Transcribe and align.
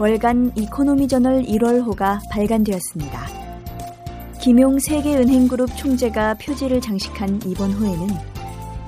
월간 0.00 0.52
이코노미 0.56 1.08
저널 1.08 1.42
1월호가 1.42 2.20
발간되었습니다. 2.30 3.20
김용 4.40 4.78
세계은행그룹 4.78 5.76
총재가 5.76 6.36
표지를 6.40 6.80
장식한 6.80 7.42
이번 7.44 7.70
호에는 7.72 8.08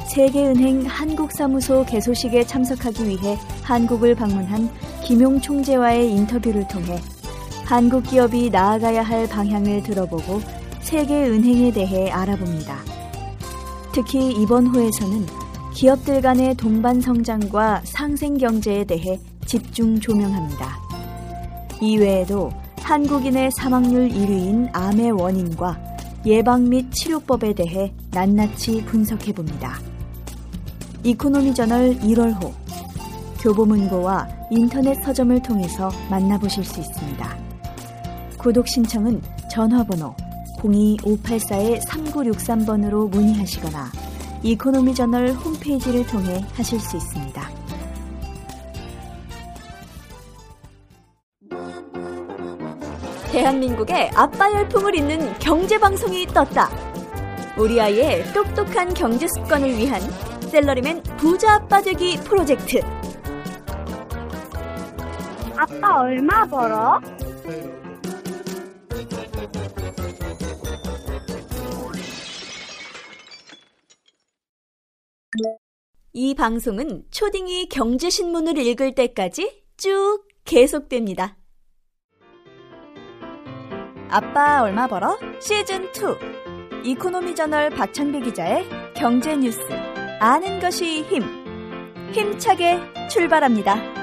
세계은행 0.09 0.87
한국사무소 0.87 1.85
개소식에 1.85 2.47
참석하기 2.47 3.07
위해 3.07 3.37
한국을 3.63 4.15
방문한 4.15 4.71
김용 5.05 5.39
총재와의 5.39 6.11
인터뷰를 6.13 6.67
통해 6.69 6.99
한국 7.67 8.05
기업이 8.05 8.49
나아가야 8.49 9.03
할 9.03 9.29
방향을 9.29 9.83
들어보고 9.83 10.41
세계은행에 10.81 11.73
대해 11.73 12.11
알아봅니다. 12.11 12.79
특히 13.93 14.33
이번 14.33 14.67
호에서는 14.69 15.27
기업들 15.75 16.23
간의 16.23 16.55
동반 16.55 17.03
성장과 17.03 17.83
상생 17.85 18.39
경제에 18.39 18.85
대해 18.85 19.21
집중 19.45 20.01
조명합니다. 20.01 20.82
이외에도 21.83 22.51
한국인의 22.81 23.51
사망률 23.59 24.09
1위인 24.09 24.71
암의 24.73 25.11
원인과 25.11 25.79
예방 26.25 26.67
및 26.69 26.89
치료법에 26.93 27.55
대해 27.55 27.93
낱낱이 28.13 28.85
분석해 28.85 29.33
봅니다. 29.33 29.81
이코노미 31.03 31.53
저널 31.53 31.99
1월호 31.99 32.53
교보문고와 33.41 34.29
인터넷 34.51 34.95
서점을 35.03 35.43
통해서 35.43 35.91
만나보실 36.09 36.65
수 36.65 36.79
있습니다. 36.79 37.37
구독 38.39 38.69
신청은 38.69 39.21
전화번호 39.51 40.15
02-584-3963번으로 40.59 43.11
문의하시거나 43.11 43.91
이코노미 44.45 44.95
저널 44.95 45.33
홈페이지를 45.33 46.07
통해 46.07 46.45
하실 46.55 46.79
수 46.79 46.97
있습니다. 46.97 47.62
대한민국의 53.43 54.11
아빠 54.15 54.53
열풍을 54.53 54.95
잇는 54.95 55.37
경제 55.41 55.77
방송이 55.77 56.27
떴다. 56.27 56.71
우리 57.59 57.81
아이의 57.81 58.33
똑똑한 58.33 58.95
경제 58.95 59.27
습관을 59.27 59.69
위한 59.77 60.01
셀러리맨 60.43 61.03
부자 61.17 61.55
아빠 61.55 61.83
되기 61.83 62.19
프로젝트. 62.19 62.79
아빠 65.57 66.03
얼마 66.03 66.47
벌어? 66.47 67.01
이 76.13 76.35
방송은 76.35 77.07
초딩이 77.11 77.71
경제신문을 77.71 78.57
읽을 78.59 78.95
때까지 78.95 79.65
쭉 79.77 80.29
계속됩니다. 80.45 81.42
아빠 84.13 84.61
얼마 84.61 84.87
벌어? 84.87 85.19
시즌 85.41 85.85
2 85.85 86.85
이코노미 86.85 87.35
저널 87.35 87.71
박창배 87.71 88.21
기자의 88.21 88.69
경제 88.95 89.35
뉴스 89.35 89.59
아는 90.21 90.61
것이 90.61 91.03
힘 91.05 91.23
힘차게 92.13 92.79
출발합니다. 93.09 94.02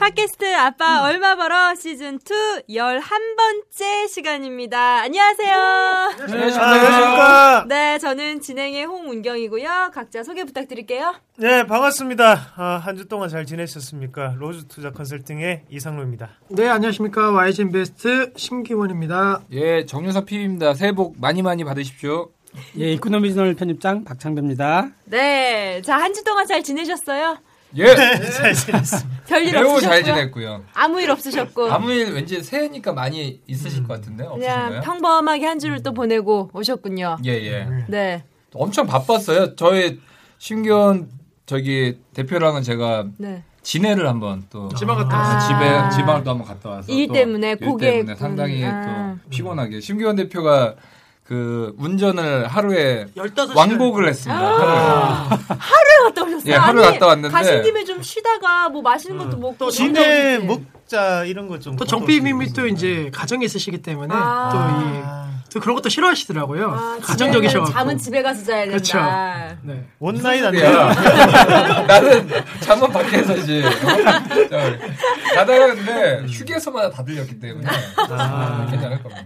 팟캐스트 0.00 0.54
아빠 0.56 1.02
얼마 1.02 1.36
벌어 1.36 1.74
시즌 1.74 2.14
2 2.14 2.74
11번째 2.74 4.08
시간입니다. 4.08 5.02
안녕하세요. 5.02 5.54
안녕하십니까. 6.22 7.66
네, 7.68 7.98
저는 7.98 8.40
진행의 8.40 8.86
홍운경이고요. 8.86 9.90
각자 9.92 10.22
소개 10.22 10.44
부탁드릴게요. 10.44 11.14
네, 11.36 11.66
반갑습니다. 11.66 12.52
아, 12.56 12.80
한주 12.82 13.08
동안 13.08 13.28
잘 13.28 13.44
지내셨습니까? 13.44 14.36
로즈 14.38 14.66
투자 14.68 14.90
컨설팅의 14.90 15.64
이상로입니다. 15.68 16.30
네, 16.48 16.66
안녕하십니까. 16.68 17.32
YG 17.32 17.68
베스트 17.68 18.32
심기원입니다. 18.36 19.42
예, 19.52 19.84
정윤석 19.84 20.24
PB입니다. 20.24 20.72
새해 20.72 20.92
복 20.92 21.20
많이 21.20 21.42
많이 21.42 21.62
받으십시오. 21.62 22.30
예, 22.78 22.90
이코노미저널 22.94 23.54
편집장 23.54 24.04
박창배입니다. 24.04 24.88
네, 25.04 25.82
자, 25.82 25.98
한 25.98 26.14
주 26.14 26.24
동안 26.24 26.46
잘 26.46 26.62
지내셨어요? 26.62 27.36
예, 27.76 27.86
잘 27.94 28.54
지냈습니다. 28.54 29.20
별일 29.26 29.52
매우 29.52 29.70
없으셨고요? 29.70 29.80
잘 29.80 30.04
지냈고요. 30.04 30.64
아무 30.74 31.00
일 31.00 31.10
없으셨고. 31.10 31.70
아무 31.72 31.92
일 31.92 32.12
왠지 32.12 32.42
새해니까 32.42 32.92
많이 32.92 33.40
있으실 33.46 33.84
것 33.84 33.94
같은데 33.94 34.24
없으신가요? 34.24 34.80
평범하게 34.80 35.46
한 35.46 35.58
주를 35.58 35.82
또 35.82 35.92
보내고 35.92 36.50
오셨군요. 36.52 37.18
예, 37.24 37.30
예. 37.30 37.68
네. 37.88 38.24
엄청 38.54 38.86
바빴어요. 38.86 39.54
저희 39.56 40.00
심기원 40.38 41.08
저기 41.46 41.98
대표랑은 42.14 42.62
제가 42.62 43.06
네. 43.18 43.42
진해를 43.62 44.08
한번 44.08 44.44
또 44.50 44.68
지방 44.74 44.96
갔다 44.96 45.16
아. 45.16 45.38
집에 45.40 45.96
지방을 45.96 46.24
또 46.24 46.30
한번 46.30 46.46
갔다 46.46 46.70
와서 46.70 46.90
일또 46.90 47.12
때문에 47.12 47.50
일 47.50 47.56
고객 47.58 47.90
때문에 47.90 48.16
상당히 48.16 48.64
아. 48.64 49.16
또 49.22 49.28
피곤하게 49.30 49.80
심기원 49.80 50.16
대표가 50.16 50.74
그 51.30 51.72
운전을 51.78 52.48
하루에 52.48 53.06
15시간. 53.16 53.56
왕복을 53.56 54.08
했습니다. 54.08 54.36
하루에. 54.36 55.38
하루에 55.48 56.08
갔다 56.08 56.22
오셨어요? 56.24 56.52
예, 56.52 56.54
하루에 56.56 56.84
아니, 56.84 56.94
갔다 56.94 57.06
왔는데. 57.06 57.32
가신 57.32 57.62
김에 57.62 57.84
좀 57.84 58.02
쉬다가 58.02 58.68
뭐 58.68 58.82
맛있는 58.82 59.16
것도 59.16 59.36
먹고. 59.36 59.54
또 59.56 59.70
진해. 59.70 60.38
목자 60.38 61.24
이런 61.26 61.46
거 61.46 61.60
좀. 61.60 61.76
또 61.76 61.84
정피님이 61.84 62.52
또 62.52 62.66
이제 62.66 63.12
가정에 63.14 63.44
있으시기 63.44 63.80
때문에 63.80 64.12
아. 64.12 64.50
또 64.50 64.58
이, 64.82 65.29
또 65.52 65.60
그런 65.60 65.74
것도 65.74 65.88
싫어하시더라고요. 65.88 66.70
아, 66.70 66.98
가정적이셔. 67.02 67.52
집에는 67.64 67.72
잠은 67.72 67.98
집에 67.98 68.22
가서 68.22 68.44
자야 68.44 68.64
된다. 68.66 68.76
그쵸. 68.76 68.98
네. 69.62 69.84
one 69.98 70.15
night 70.15 70.44
안 70.44 70.54
야, 70.54 70.60
돼요. 70.60 71.84
나는 71.86 72.28
잠은 72.60 72.90
밖에서지. 72.90 73.62
가다가 75.34 75.74
근데 75.74 76.24
휴게소마다 76.26 76.90
다 76.90 77.04
들렸기 77.04 77.38
때문에 77.38 77.66
아, 78.10 78.66
괜찮을 78.70 79.02
겁니다. 79.02 79.24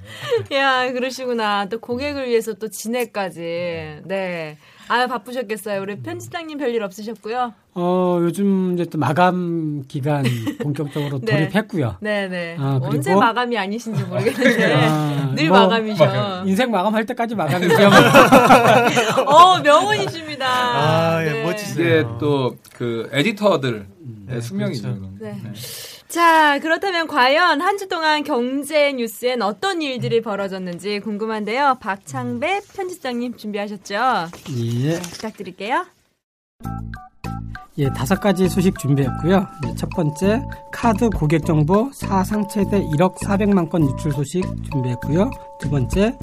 야, 0.52 0.90
그러시구나. 0.92 1.66
또 1.68 1.78
고객을 1.80 2.28
위해서 2.28 2.54
또 2.54 2.68
진해까지. 2.68 4.00
네. 4.04 4.58
아 4.88 5.06
바쁘셨겠어요. 5.06 5.80
우리 5.82 5.96
편집장님 6.00 6.58
별일 6.58 6.82
없으셨고요. 6.82 7.54
어, 7.76 8.18
요즘 8.20 8.74
이제 8.74 8.84
또 8.84 8.98
마감 8.98 9.82
기간 9.88 10.22
본격적으로 10.62 11.20
네. 11.20 11.32
돌입했고요. 11.32 11.96
네네. 12.00 12.56
아, 12.58 12.78
그리고- 12.78 12.94
언제 12.94 13.14
마감이 13.14 13.56
아니신지 13.58 14.02
모르겠는데 14.04 14.74
아, 14.74 15.32
늘 15.36 15.48
뭐, 15.48 15.60
마감이셔. 15.60 16.44
인생 16.46 16.70
마감할 16.70 17.06
때까지 17.06 17.34
마감이죠. 17.34 17.74
어 19.26 19.58
명언이십니다. 19.60 20.46
아, 20.46 21.24
예, 21.24 21.30
네. 21.32 21.42
멋지세요. 21.44 22.00
이게 22.00 22.08
또 22.20 22.56
그 22.74 23.08
에디터들 23.12 23.86
의 24.28 24.42
수명이죠. 24.42 24.82
그렇죠. 24.82 24.98
이건. 24.98 25.18
네. 25.20 25.40
자, 26.14 26.58
그렇다면 26.60 27.08
과연 27.08 27.60
한 27.60 27.74
주 27.76 27.88
동안 27.88 28.22
경제 28.22 28.92
뉴스엔 28.92 29.42
어떤 29.42 29.82
일들이 29.82 30.20
벌어졌는지 30.22 31.00
궁금한데요. 31.00 31.78
박창배 31.80 32.60
편집장님 32.76 33.36
준비하셨죠? 33.36 33.94
예. 34.56 35.00
부탁드릴게요. 35.00 35.84
예, 37.78 37.88
다섯 37.90 38.20
가지 38.20 38.48
소식 38.48 38.78
준비했고요. 38.78 39.44
예, 39.66 39.74
첫 39.74 39.90
번째, 39.96 40.40
카드 40.72 41.10
고객 41.10 41.44
정보 41.44 41.90
사상 41.92 42.46
최대 42.46 42.80
1억 42.80 43.16
400만 43.16 43.68
건 43.68 43.82
유출 43.90 44.12
소식 44.12 44.44
준비했고요. 44.70 45.28
두 45.60 45.68
번째, 45.68 46.16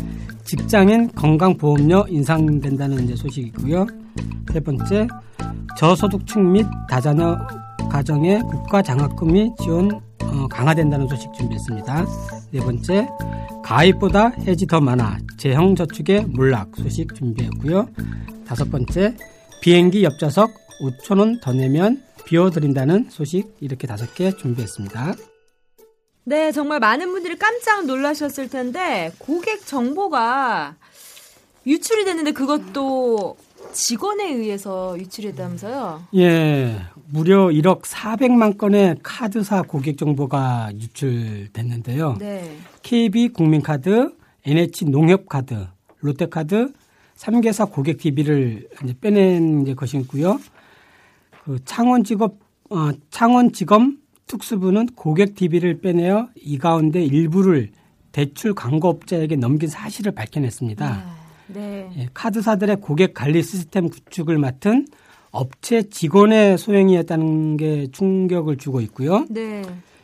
직장인 0.46 1.12
건강보험료 1.12 2.06
인상된다는 2.08 3.14
소식이고요. 3.14 3.86
세 4.54 4.60
번째, 4.62 5.08
저소득층 5.78 6.54
및 6.54 6.66
다자녀 6.90 7.38
가정에 7.92 8.40
국가 8.50 8.82
장학금이 8.82 9.52
지원 9.62 9.92
어, 10.24 10.48
강화된다는 10.48 11.10
소식 11.10 11.34
준비했습니다. 11.34 12.06
네 12.52 12.60
번째, 12.62 13.10
가입보다 13.66 14.30
해지 14.48 14.66
더 14.66 14.80
많아 14.80 15.18
재형 15.38 15.76
저축의 15.76 16.28
몰락 16.28 16.70
소식 16.78 17.14
준비했고요. 17.16 17.90
다섯 18.48 18.72
번째, 18.72 19.18
비행기 19.62 20.06
옆좌석 20.06 20.52
5천 21.04 21.20
원 21.20 21.40
더 21.42 21.52
내면 21.52 22.02
비워드린다는 22.26 23.08
소식 23.10 23.54
이렇게 23.60 23.88
다섯 23.88 24.16
개 24.16 24.32
준비했습니다. 24.32 25.14
네, 26.24 26.52
정말 26.54 26.80
많은 26.80 27.12
분들이 27.12 27.38
깜짝 27.38 27.86
놀라셨을 27.86 28.48
텐데 28.50 29.12
고객 29.18 29.66
정보가 29.66 30.76
유출이 31.68 32.06
됐는데 32.06 32.32
그것도 32.32 33.36
직원에 33.72 34.34
의해서 34.34 34.98
유출했다면서요? 34.98 36.04
예, 36.16 36.82
무려 37.08 37.48
1억 37.48 37.82
400만 37.82 38.58
건의 38.58 38.96
카드사 39.04 39.64
고객 39.64 39.98
정보가 39.98 40.72
유출됐는데요. 40.76 42.18
네. 42.20 42.58
KB 42.84 43.30
국민카드, 43.30 44.14
NH 44.46 44.86
농협카드, 44.86 45.68
롯데카드 46.00 46.74
3개사 47.16 47.72
고객 47.72 47.98
DB를 48.00 48.68
이제 48.84 48.96
빼낸 49.00 49.76
것이고요. 49.76 50.40
그 51.44 51.64
창원지검 51.66 52.30
어, 52.70 52.92
창원지검 53.10 53.98
특수부는 54.28 54.88
고객 54.96 55.36
DB를 55.36 55.82
빼내어 55.82 56.30
이 56.36 56.58
가운데 56.58 57.04
일부를 57.04 57.72
대출 58.12 58.54
광고업자에게 58.54 59.36
넘긴 59.36 59.70
사실을 59.70 60.14
밝혀냈습니다. 60.14 60.98
네. 60.98 61.21
예, 61.60 62.10
카드사들의 62.14 62.78
고객 62.82 63.14
관리 63.14 63.44
시스템 63.44 63.90
구축을 63.90 64.38
맡은 64.38 64.88
업체 65.32 65.84
직원의 65.84 66.58
소행이었다는 66.58 67.58
게 67.58 67.88
충격을 67.92 68.58
주고 68.58 68.82
있고요. 68.82 69.26
네. 69.30 69.62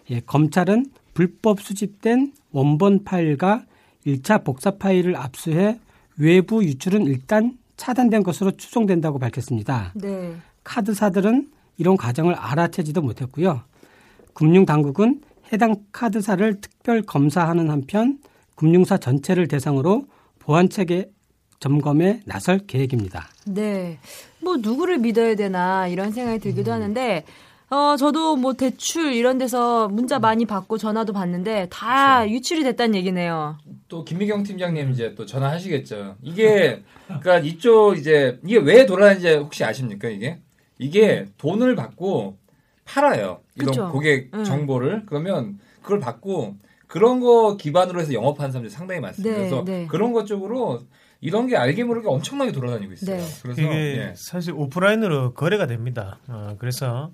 예, 0.10 0.20
검찰은 0.22 0.86
불법 1.14 1.62
수집된 1.62 2.34
원본 2.52 3.04
파일과 3.04 3.64
1차 4.06 4.44
복사 4.44 4.72
파일을 4.72 5.16
압수해 5.16 5.80
외부 6.18 6.64
유출은 6.64 7.06
일단 7.06 7.58
차단된 7.76 8.24
것으로 8.24 8.52
추정된다고 8.52 9.20
밝혔습니다. 9.20 9.92
네. 9.96 10.34
카드사들은 10.64 11.50
이런 11.78 11.96
과정을 11.96 12.34
알아채지도 12.34 13.02
못했고요. 13.02 13.62
금융당국은 14.34 15.22
해당 15.52 15.76
카드사를 15.92 16.62
특별 16.62 17.02
검사하는 17.02 17.70
한편 17.70 18.20
금융사 18.56 18.98
전체를 18.98 19.48
대상으로 19.48 20.06
보안 20.40 20.70
체계 20.70 21.10
점검에 21.60 22.22
나설 22.26 22.60
계획입니다. 22.60 23.28
네. 23.46 24.00
뭐 24.42 24.58
누구를 24.58 25.00
믿어야 25.00 25.36
되나 25.36 25.88
이런 25.88 26.12
생각이 26.12 26.40
들기도 26.40 26.72
하는데 26.72 27.26
어 27.70 27.98
저도 27.98 28.38
뭐 28.38 28.54
대출 28.54 29.14
이런 29.14 29.38
데서 29.38 29.90
문자 29.90 30.20
많이 30.20 30.46
받고 30.46 30.78
전화도 30.78 31.12
받는데 31.12 31.68
다 31.70 32.30
유출이 32.30 32.64
됐다는 32.64 32.96
얘기네요. 32.96 33.58
또 33.90 34.06
김미경 34.06 34.44
팀장님 34.44 34.92
이제 34.92 35.16
또 35.16 35.26
전화하시겠죠. 35.26 36.16
이게 36.22 36.84
그러니까 37.08 37.40
이쪽 37.40 37.98
이제 37.98 38.40
이게 38.46 38.58
왜 38.58 38.86
돌아다니는지 38.86 39.36
혹시 39.38 39.64
아십니까 39.66 40.08
이게? 40.08 40.40
이게 40.80 41.26
돈을 41.38 41.76
받고 41.76 42.38
팔아요. 42.86 43.42
이런 43.56 43.68
그쵸. 43.68 43.90
고객 43.92 44.30
응. 44.34 44.44
정보를 44.46 45.04
그러면 45.06 45.60
그걸 45.82 46.00
받고 46.00 46.56
그런 46.88 47.20
거 47.20 47.58
기반으로 47.58 48.00
해서 48.00 48.14
영업하는 48.14 48.52
사람들이 48.52 48.74
상당히 48.74 49.02
많습니다. 49.02 49.30
네, 49.30 49.38
그래서 49.38 49.66
네. 49.66 49.88
그런 49.88 50.14
것 50.14 50.26
쪽으로 50.26 50.84
이런 51.20 51.48
게 51.48 51.58
알게 51.58 51.84
모르게 51.84 52.08
엄청나게 52.08 52.52
돌아다니고 52.52 52.94
있어요. 52.94 53.18
네. 53.18 53.26
그래서 53.42 53.62
이게 53.62 53.98
예. 53.98 54.14
사실 54.16 54.54
오프라인으로 54.54 55.34
거래가 55.34 55.66
됩니다. 55.66 56.20
어, 56.28 56.56
그래서 56.60 57.12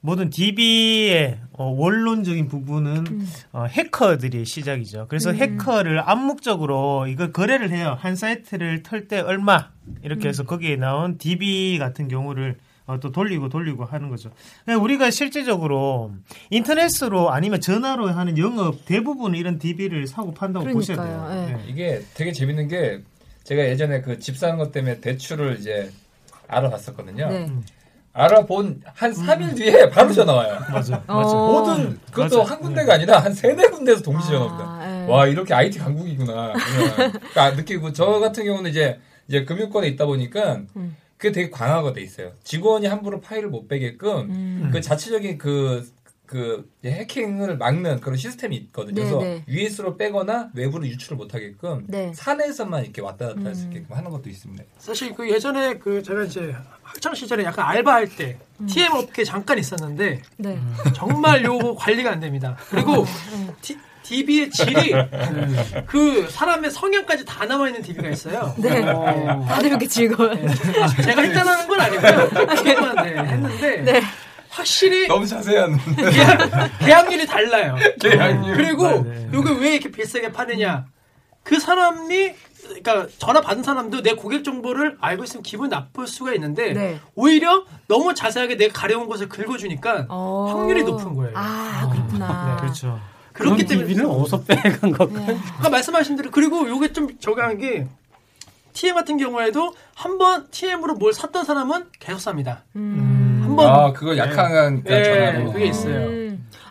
모든 0.00 0.28
DB의 0.30 1.40
어, 1.52 1.64
원론적인 1.64 2.48
부분은 2.48 3.06
음. 3.06 3.28
어, 3.52 3.64
해커들이 3.64 4.44
시작이죠. 4.44 5.06
그래서 5.08 5.30
음. 5.30 5.36
해커를 5.36 6.08
암묵적으로 6.08 7.06
이걸 7.08 7.32
거래를 7.32 7.70
해요. 7.70 7.96
한 7.98 8.14
사이트를 8.14 8.82
털 8.82 9.08
때 9.08 9.20
얼마 9.20 9.70
이렇게 10.02 10.28
해서 10.28 10.44
거기에 10.44 10.76
나온 10.76 11.16
DB 11.16 11.78
같은 11.78 12.08
경우를 12.08 12.56
어, 12.86 13.00
또 13.00 13.10
돌리고 13.10 13.48
돌리고 13.48 13.84
하는 13.84 14.10
거죠. 14.10 14.30
그냥 14.64 14.82
우리가 14.82 15.10
실제적으로 15.10 16.12
인터넷으로 16.50 17.30
아니면 17.32 17.60
전화로 17.60 18.08
하는 18.08 18.38
영업 18.38 18.84
대부분 18.84 19.34
이런 19.34 19.58
DB를 19.58 20.06
사고 20.06 20.32
판다고 20.32 20.66
보셔야 20.66 20.96
돼요. 20.96 21.24
그러니까요. 21.26 21.48
예. 21.48 21.52
네. 21.52 21.64
이게 21.68 22.02
되게 22.14 22.32
재밌는 22.32 22.68
게 22.68 23.02
제가 23.46 23.64
예전에 23.68 24.00
그 24.00 24.18
집 24.18 24.36
사는 24.36 24.56
것 24.58 24.72
때문에 24.72 25.00
대출을 25.00 25.56
이제 25.60 25.90
알아봤었거든요. 26.48 27.28
네. 27.28 27.50
알아본 28.12 28.82
한 28.94 29.12
3일 29.12 29.56
뒤에 29.56 29.90
바로 29.90 30.12
전화 30.12 30.32
와요. 30.32 30.58
맞아, 30.72 31.02
어. 31.06 31.14
맞아. 31.20 31.34
모든 31.36 32.00
그것도 32.10 32.38
맞아. 32.38 32.52
한 32.54 32.60
군데가 32.60 32.94
아니라 32.94 33.18
한 33.20 33.32
세네 33.32 33.68
군데에서 33.68 34.02
동시 34.02 34.28
전화 34.28 34.46
옵니다. 34.46 34.64
아, 34.66 35.04
예. 35.06 35.10
와 35.10 35.26
이렇게 35.26 35.54
IT 35.54 35.78
강국이구나 35.78 36.54
그러니까 36.54 37.50
느끼고 37.56 37.92
저 37.92 38.18
같은 38.18 38.44
경우는 38.44 38.70
이제 38.70 38.98
이제 39.28 39.44
금융권에 39.44 39.86
있다 39.88 40.06
보니까 40.06 40.62
음. 40.76 40.96
그게 41.18 41.30
되게 41.32 41.50
강화가 41.50 41.92
돼 41.92 42.00
있어요. 42.02 42.32
직원이 42.42 42.86
함부로 42.86 43.20
파일을 43.20 43.48
못 43.48 43.68
빼게끔 43.68 44.10
음. 44.30 44.70
그 44.72 44.80
자체적인 44.80 45.38
그, 45.38 45.86
그 46.26 46.68
해킹을 46.84 47.56
막는 47.56 48.00
그런 48.00 48.16
시스템이 48.16 48.56
있거든요. 48.56 48.94
네, 48.94 49.00
그래서 49.02 49.18
네. 49.20 49.44
위에서로 49.46 49.96
빼거나 49.96 50.50
외부로 50.54 50.86
유출을 50.86 51.16
못 51.16 51.34
하게끔 51.34 51.84
네. 51.86 52.12
산에서만 52.14 52.84
이렇게 52.84 53.00
왔다 53.00 53.28
갔다 53.28 53.40
할수 53.44 53.64
음. 53.64 53.72
있게끔 53.72 53.96
하는 53.96 54.10
것도 54.10 54.28
있습니다. 54.28 54.64
사실 54.78 55.14
그 55.14 55.30
예전에 55.30 55.78
그 55.78 56.02
제가 56.02 56.24
이제 56.24 56.54
학창 56.82 57.14
시절에 57.14 57.44
약간 57.44 57.66
알바할 57.66 58.08
때 58.16 58.38
TM 58.66 58.92
업계 58.92 59.24
잠깐 59.24 59.58
있었는데 59.58 60.22
네. 60.36 60.58
정말 60.94 61.44
요거 61.44 61.76
관리가 61.76 62.10
안 62.10 62.20
됩니다. 62.20 62.56
그리고 62.70 63.04
디, 63.62 63.76
DB의 64.02 64.50
질이 64.50 64.92
그 65.86 66.28
사람의 66.30 66.70
성향까지 66.70 67.24
다 67.24 67.44
남아 67.44 67.68
있는 67.68 67.82
DB가 67.82 68.08
있어요. 68.10 68.54
네. 68.56 68.82
어, 68.88 69.44
다들 69.48 69.68
이렇게 69.68 69.86
즐거워요. 69.86 70.36
제가 71.04 71.22
일단 71.22 71.46
하는 71.46 71.66
건 71.66 71.80
아니고요. 71.80 72.28
그동안 72.28 72.96
네, 72.96 73.16
했는데 73.16 73.76
네. 73.82 74.02
확실히 74.56 75.06
너무 75.06 75.26
자세한 75.26 75.78
계약, 75.96 76.78
계약 76.78 77.08
률이 77.10 77.26
달라요. 77.26 77.76
계약률. 78.00 78.56
그리고 78.56 79.02
네. 79.02 79.28
요게 79.32 79.52
왜 79.60 79.72
이렇게 79.74 79.90
비싸게 79.90 80.32
파느냐? 80.32 80.86
그 81.42 81.60
사람이 81.60 82.34
그러니까 82.66 83.06
전화 83.18 83.40
받은 83.40 83.62
사람도 83.62 84.02
내 84.02 84.14
고객 84.14 84.42
정보를 84.42 84.96
알고 85.00 85.24
있으면 85.24 85.42
기분 85.42 85.68
나쁠 85.68 86.06
수가 86.06 86.32
있는데 86.34 86.72
네. 86.72 87.00
오히려 87.14 87.64
너무 87.86 88.14
자세하게 88.14 88.56
내가 88.56 88.72
가려운 88.72 89.08
것을 89.08 89.28
긁어주니까 89.28 90.06
어. 90.08 90.46
확률이 90.48 90.82
높은 90.84 91.14
거예요. 91.14 91.32
아, 91.36 91.88
그렇구나. 91.92 92.56
그렇죠. 92.60 92.98
그렇기 93.34 93.66
때문에 93.66 93.86
DB는 93.88 94.10
어디서 94.10 94.42
빼간 94.44 94.92
걸까? 94.92 95.20
네. 95.26 95.38
아까 95.58 95.68
말씀하신 95.68 96.16
대로 96.16 96.30
그리고 96.30 96.66
요게 96.66 96.94
좀 96.94 97.18
저기한 97.20 97.58
게 97.58 97.86
TM 98.72 98.94
같은 98.94 99.16
경우에도 99.16 99.74
한번 99.94 100.48
TM으로 100.50 100.94
뭘 100.94 101.12
샀던 101.12 101.44
사람은 101.44 101.86
계속 101.98 102.18
삽니다. 102.18 102.64
음. 102.76 103.05
한번. 103.46 103.66
아 103.68 103.92
그거 103.92 104.16
약한 104.16 104.82
네, 104.84 105.04
전화로. 105.04 105.52
그게 105.52 105.66
있어요. 105.66 106.25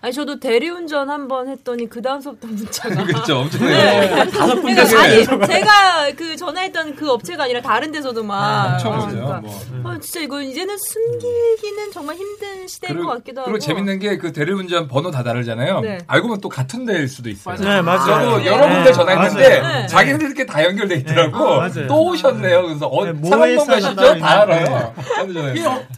음. 0.05 0.07
아니 0.07 0.13
저도 0.13 0.39
대리운전 0.39 1.09
한 1.09 1.27
번 1.27 1.50
했더니 1.50 1.89
그 1.89 2.01
다음서부터 2.01 2.47
문자가 2.47 3.01
그렇죠 3.05 3.39
엄청 3.39 3.67
네. 3.67 4.09
다섯 4.29 4.62
그러니까 4.62 4.62
군데서 4.62 4.97
아니 5.00 5.25
제가 5.25 5.71
그 6.15 6.35
전화했던 6.35 6.95
그 6.95 7.09
업체가 7.12 7.45
아니라 7.45 7.62
다른 7.62 7.91
데서도 7.91 8.24
막 8.24 8.74
엄청 8.74 8.93
아. 8.93 9.07
그러니까 9.07 9.39
뭐. 9.41 9.59
어, 9.83 10.00
진짜 10.00 10.19
이거 10.19 10.39
이제는 10.41 10.77
숨기기는 10.77 11.91
정말 11.91 12.15
힘든 12.15 12.67
시대인 12.67 13.01
것 13.03 13.07
같기도 13.07 13.41
하고 13.41 13.51
그리고 13.51 13.59
재밌는 13.65 14.00
게 14.00 14.15
그 14.17 14.31
대리운전 14.31 14.88
번호 14.88 15.12
다 15.12 15.24
다르잖아요. 15.24 15.81
네. 15.81 15.97
알고 16.07 16.27
보면 16.27 16.41
또 16.41 16.47
같은 16.47 16.85
데일 16.85 17.07
수도 17.07 17.29
있어요. 17.29 17.57
네, 17.57 17.81
맞아요. 17.81 18.05
저도 18.05 18.38
네. 18.38 18.45
여러 18.45 18.67
군데 18.69 18.93
전화했는데 18.93 19.59
맞아요. 19.59 19.81
네. 19.81 19.88
자기네들끼리 19.88 20.45
다 20.47 20.63
연결돼 20.63 20.95
있더라고. 20.97 21.38
네, 21.38 21.55
맞아요. 21.57 21.88
또 21.88 22.05
오셨네요. 22.05 22.62
그래서 22.63 22.88
어, 22.88 23.05
네, 23.05 23.12
뭐 23.12 23.29
상암동 23.29 23.53
회사가 23.67 23.74
가시죠? 23.95 24.19
다. 24.19 24.41
알아요. 24.43 24.93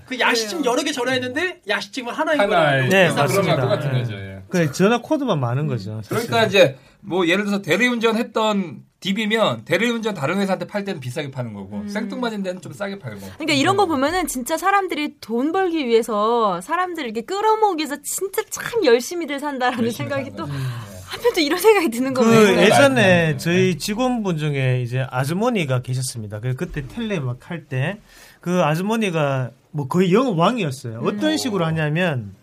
그 0.08 0.20
야식집 0.20 0.66
여러 0.66 0.82
개 0.84 0.92
전화했는데 0.92 1.62
야식집은 1.68 2.12
하나인 2.14 2.40
하나 2.40 2.56
거예요. 2.66 2.90
네, 2.90 3.04
그런 3.10 3.16
맞습니다. 3.16 3.62
똑같은 3.62 3.92
네. 3.92 3.97
거죠. 4.00 4.16
예. 4.16 4.44
그 4.50 4.72
전화 4.72 5.02
코드만 5.02 5.40
많은 5.40 5.68
거죠. 5.68 6.02
사실. 6.04 6.28
그러니까 6.28 6.46
이제 6.46 6.78
뭐 7.02 7.28
예를 7.28 7.46
들어서 7.46 7.62
대리운전 7.62 8.16
했던 8.18 8.84
DB면 9.00 9.64
대리운전 9.66 10.16
다른 10.16 10.40
회사한테 10.40 10.66
팔 10.66 10.84
때는 10.84 11.00
비싸게 11.00 11.30
파는 11.32 11.54
거고 11.54 11.88
생뚱맞은 11.88 12.42
데는 12.44 12.62
좀 12.62 12.74
싸게 12.74 12.98
팔고. 13.00 13.20
그러니까 13.36 13.54
이런 13.54 13.78
거 13.78 13.86
보면은 13.86 14.28
진짜 14.28 14.58
사람들이 14.58 15.16
돈 15.22 15.52
벌기 15.52 15.86
위해서 15.88 16.60
사람들을 16.62 17.08
이렇게 17.10 17.22
끌어모으기 17.22 17.82
위해서 17.82 17.98
진짜 18.04 18.42
참 18.50 18.84
열심히들 18.84 19.40
산다라는 19.40 19.84
열심히 19.86 20.10
생각이 20.10 20.32
또 20.36 20.46
거죠. 20.46 20.58
한편 21.06 21.34
또 21.34 21.40
이런 21.40 21.60
생각이 21.60 21.90
드는 21.90 22.14
그 22.14 22.22
거예요. 22.24 22.56
네. 22.56 22.64
예전에 22.66 23.38
저희 23.38 23.78
직원분 23.78 24.38
중에 24.38 24.82
이제 24.82 25.06
아주머니가 25.10 25.82
계셨습니다. 25.82 26.40
그 26.40 26.56
그때 26.56 26.88
텔레 26.88 27.20
막 27.20 27.38
할 27.50 27.68
때 27.68 27.98
그 28.42 28.64
아주머니가 28.64 29.52
뭐 29.72 29.88
거의 29.88 30.14
영업 30.14 30.38
왕이었어요. 30.40 31.02
어떤 31.04 31.38
식으로 31.38 31.66
하냐면 31.66 32.34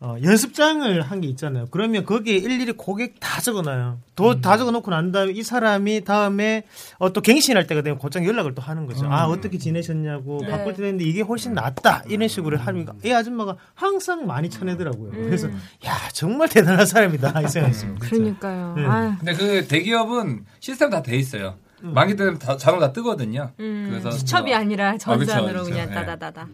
어, 0.00 0.14
연습장을 0.22 1.02
한 1.02 1.20
게 1.20 1.26
있잖아요. 1.28 1.66
그러면 1.72 2.04
거기에 2.04 2.36
일일이 2.36 2.70
고객 2.72 3.18
다 3.18 3.40
적어놔요. 3.40 3.98
더 4.14 4.30
음. 4.32 4.40
다 4.40 4.56
적어놓고 4.56 4.90
난 4.92 5.10
다음에 5.10 5.32
이 5.32 5.42
사람이 5.42 6.04
다음에 6.04 6.62
어, 6.98 7.12
또 7.12 7.20
갱신할 7.20 7.66
때가 7.66 7.82
되면 7.82 7.98
곧장 7.98 8.24
연락을 8.24 8.54
또 8.54 8.62
하는 8.62 8.86
거죠. 8.86 9.06
음. 9.06 9.12
아 9.12 9.24
어떻게 9.26 9.58
지내셨냐고 9.58 10.38
네. 10.42 10.50
바꿀 10.50 10.74
때 10.74 10.82
됐는데 10.82 11.04
이게 11.04 11.22
훨씬 11.22 11.52
낫다 11.54 12.04
이런 12.06 12.28
식으로 12.28 12.58
하니까 12.58 12.92
이 13.04 13.10
아줌마가 13.10 13.56
항상 13.74 14.26
많이 14.28 14.48
쳐내더라고요. 14.48 15.10
음. 15.10 15.22
그래서 15.24 15.48
야 15.84 15.96
정말 16.12 16.48
대단한 16.48 16.86
사람이다 16.86 17.40
이 17.42 17.48
생각했습니다. 17.48 18.06
그러니까요. 18.06 18.74
네. 18.76 18.84
아, 18.86 19.16
근데 19.18 19.34
그 19.34 19.66
대기업은 19.66 20.44
시스템 20.60 20.90
다 20.90 21.02
돼 21.02 21.16
있어요. 21.16 21.56
음. 21.82 21.92
만기 21.94 22.14
때문에 22.14 22.38
다, 22.38 22.56
자동 22.56 22.78
다 22.78 22.92
뜨거든요. 22.92 23.50
음, 23.58 23.86
그래서 23.90 24.10
수첩이 24.12 24.50
뭐- 24.50 24.58
아니라 24.60 24.96
전산으로 24.98 25.46
그쵸, 25.46 25.58
그쵸. 25.64 25.70
그냥 25.70 25.88
예. 25.90 25.94
따다다다. 25.94 26.48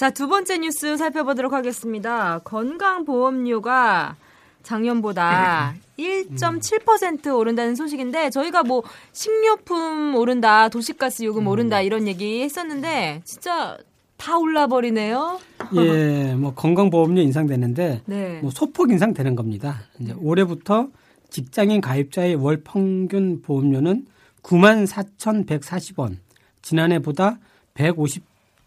자, 0.00 0.08
두 0.08 0.28
번째 0.28 0.56
뉴스 0.56 0.96
살펴보도록 0.96 1.52
하겠습니다. 1.52 2.38
건강보험료가 2.44 4.16
작년보다 4.62 5.74
1.7% 6.00 7.36
오른다는 7.36 7.74
소식인데 7.74 8.30
저희가 8.30 8.62
뭐 8.62 8.82
식료품 9.12 10.14
오른다, 10.14 10.70
도시가스 10.70 11.24
요금 11.24 11.46
오른다 11.48 11.82
이런 11.82 12.08
얘기 12.08 12.40
했었는데 12.40 13.20
진짜 13.26 13.76
다 14.16 14.38
올라 14.38 14.68
버리네요. 14.68 15.38
예, 15.76 16.34
뭐 16.34 16.54
건강보험료 16.54 17.20
인상되는데 17.20 18.00
네. 18.06 18.40
뭐 18.40 18.50
소폭 18.50 18.90
인상되는 18.92 19.36
겁니다. 19.36 19.82
이제 19.98 20.14
올해부터 20.18 20.88
직장인 21.28 21.82
가입자의 21.82 22.36
월 22.36 22.62
평균 22.64 23.42
보험료는 23.42 24.06
94,140원, 24.42 26.16
지난해보다 26.62 27.36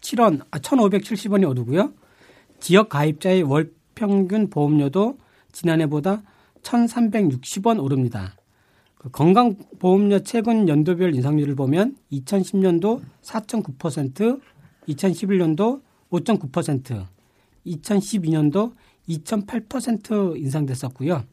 157원, 0.04 0.42
아, 0.52 0.60
1,570원이 0.60 1.50
오르고요. 1.50 1.94
지역 2.60 2.90
가입자의 2.90 3.44
월 3.44 3.72
평균 3.96 4.50
보험료도 4.50 5.18
지난해보다 5.52 6.22
1,360원 6.62 7.82
오릅니다. 7.82 8.36
그 8.96 9.10
건강보험료 9.10 10.20
최근 10.20 10.70
연도별 10.70 11.14
인상률을 11.16 11.56
보면 11.56 11.98
2010년도 12.12 13.02
4.9%, 13.22 14.40
2011년도 14.88 15.82
5.9%, 16.12 17.06
2012년도 17.66 18.74
2.8% 19.10 20.38
인상됐었고요. 20.38 21.24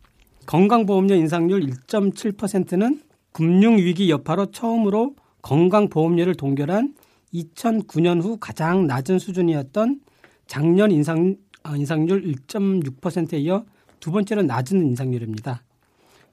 건강보험료 0.46 1.14
인상률 1.14 1.60
1.7%는 1.60 3.02
금융위기 3.32 4.10
여파로 4.10 4.46
처음으로 4.46 5.14
건강보험료를 5.42 6.34
동결한 6.34 6.94
2009년 7.34 8.22
후 8.22 8.36
가장 8.38 8.86
낮은 8.86 9.18
수준이었던 9.18 10.00
작년 10.46 10.90
인상, 10.90 11.36
아, 11.62 11.76
인상률 11.76 12.22
1.6%에 12.22 13.38
이어 13.38 13.64
두 14.00 14.10
번째로 14.10 14.42
낮은 14.42 14.84
인상률입니다. 14.86 15.62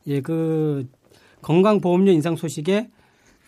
예, 0.07 0.21
그 0.21 0.87
건강보험료 1.41 2.11
인상 2.11 2.35
소식에 2.35 2.89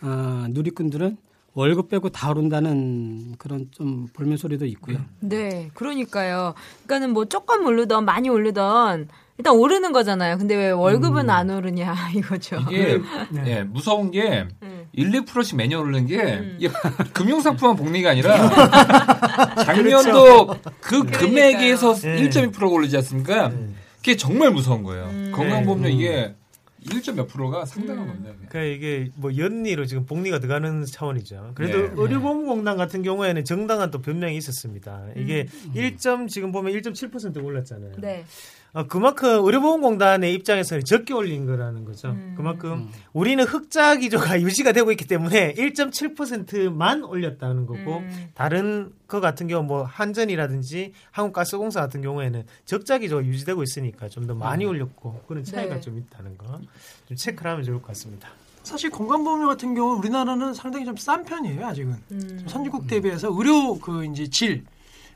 아, 0.00 0.46
누리꾼들은 0.50 1.16
월급 1.52 1.88
빼고 1.88 2.10
다 2.10 2.30
오른다는 2.30 3.34
그런 3.38 3.68
좀 3.72 4.06
볼멘 4.12 4.36
소리도 4.36 4.66
있고요. 4.66 4.98
네, 5.18 5.70
그러니까요. 5.74 6.54
그러니까는 6.86 7.12
뭐 7.12 7.24
조금 7.24 7.66
오르던 7.66 8.04
많이 8.04 8.28
오르던 8.28 9.08
일단 9.38 9.56
오르는 9.56 9.92
거잖아요. 9.92 10.38
근데 10.38 10.54
왜 10.54 10.70
월급은 10.70 11.24
음. 11.24 11.30
안 11.30 11.50
오르냐 11.50 11.94
이거죠. 12.14 12.58
이게 12.70 13.00
네. 13.32 13.44
예, 13.46 13.62
무서운 13.64 14.10
게 14.10 14.46
음. 14.62 14.69
1, 15.00 15.10
2%씩 15.24 15.56
매년 15.56 15.80
오르는 15.80 16.06
게 16.06 16.20
음. 16.20 16.58
금융상품만 17.12 17.76
복리가 17.76 18.10
아니라 18.10 18.36
작년도 19.64 20.46
그 20.80 21.02
그러니까요. 21.04 21.18
금액에서 21.18 21.94
네. 21.94 22.28
1.2%가 22.28 22.66
오르지 22.66 22.96
않습니까? 22.98 23.48
네. 23.48 23.68
그게 23.96 24.16
정말 24.16 24.50
무서운 24.50 24.82
거예요. 24.82 25.04
음. 25.06 25.32
건강보험료 25.34 25.88
네. 25.88 25.94
이게 25.94 26.34
1. 26.82 27.14
몇 27.14 27.26
프로가 27.28 27.66
상당한 27.66 28.04
음. 28.04 28.08
겁니다. 28.08 28.32
그게. 28.34 28.48
그러니까 28.48 28.74
이게 28.74 29.10
뭐 29.14 29.36
연리로 29.36 29.84
지금 29.84 30.06
복리가 30.06 30.38
들어가는 30.38 30.84
차원이죠. 30.86 31.52
그래도 31.54 31.78
네. 31.82 31.90
의료보험공단 31.94 32.76
같은 32.78 33.02
경우에는 33.02 33.44
정당한 33.44 33.90
또 33.90 34.00
변명이 34.00 34.36
있었습니다. 34.36 35.02
이게 35.16 35.46
음. 35.66 35.72
1점 35.74 36.28
지금 36.28 36.52
보면 36.52 36.72
1.7% 36.72 37.44
올랐잖아요. 37.44 37.92
네. 37.98 38.24
어, 38.72 38.86
그만큼 38.86 39.44
의료보험공단의 39.44 40.32
입장에서는 40.34 40.84
적게 40.84 41.12
올린 41.12 41.44
거라는 41.46 41.84
거죠. 41.84 42.10
음. 42.10 42.34
그만큼 42.36 42.88
우리는 43.12 43.42
흑자 43.44 43.96
기조가 43.96 44.40
유지가 44.42 44.70
되고 44.72 44.90
있기 44.92 45.06
때문에 45.06 45.54
1.7%만 45.54 47.02
올렸다는 47.02 47.66
거고 47.66 47.98
음. 47.98 48.28
다른 48.34 48.92
거 49.08 49.20
같은 49.20 49.48
경우 49.48 49.64
뭐 49.64 49.82
한전이라든지 49.82 50.92
한국가스공사 51.10 51.80
같은 51.80 52.00
경우에는 52.00 52.44
적자 52.64 52.98
기조가 52.98 53.24
유지되고 53.24 53.62
있으니까 53.62 54.08
좀 54.08 54.20
더 54.26 54.34
많이 54.34 54.64
올렸고 54.64 55.22
그런 55.26 55.42
차이가 55.44 55.76
네. 55.76 55.80
좀 55.80 55.98
있다는 55.98 56.36
거 56.38 56.60
좀 57.06 57.16
체크를 57.16 57.50
하면 57.50 57.64
좋을 57.64 57.78
것 57.78 57.88
같습니다. 57.88 58.28
사실 58.62 58.90
건강보험료 58.90 59.48
같은 59.48 59.74
경우 59.74 59.96
우리나라는 59.98 60.54
상당히 60.54 60.84
좀 60.84 60.94
싼 60.96 61.24
편이에요 61.24 61.66
아직은 61.66 61.96
음. 62.12 62.44
선진국 62.46 62.86
대비해서 62.86 63.28
의료 63.32 63.78
그 63.80 64.04
이제 64.04 64.28
질 64.28 64.64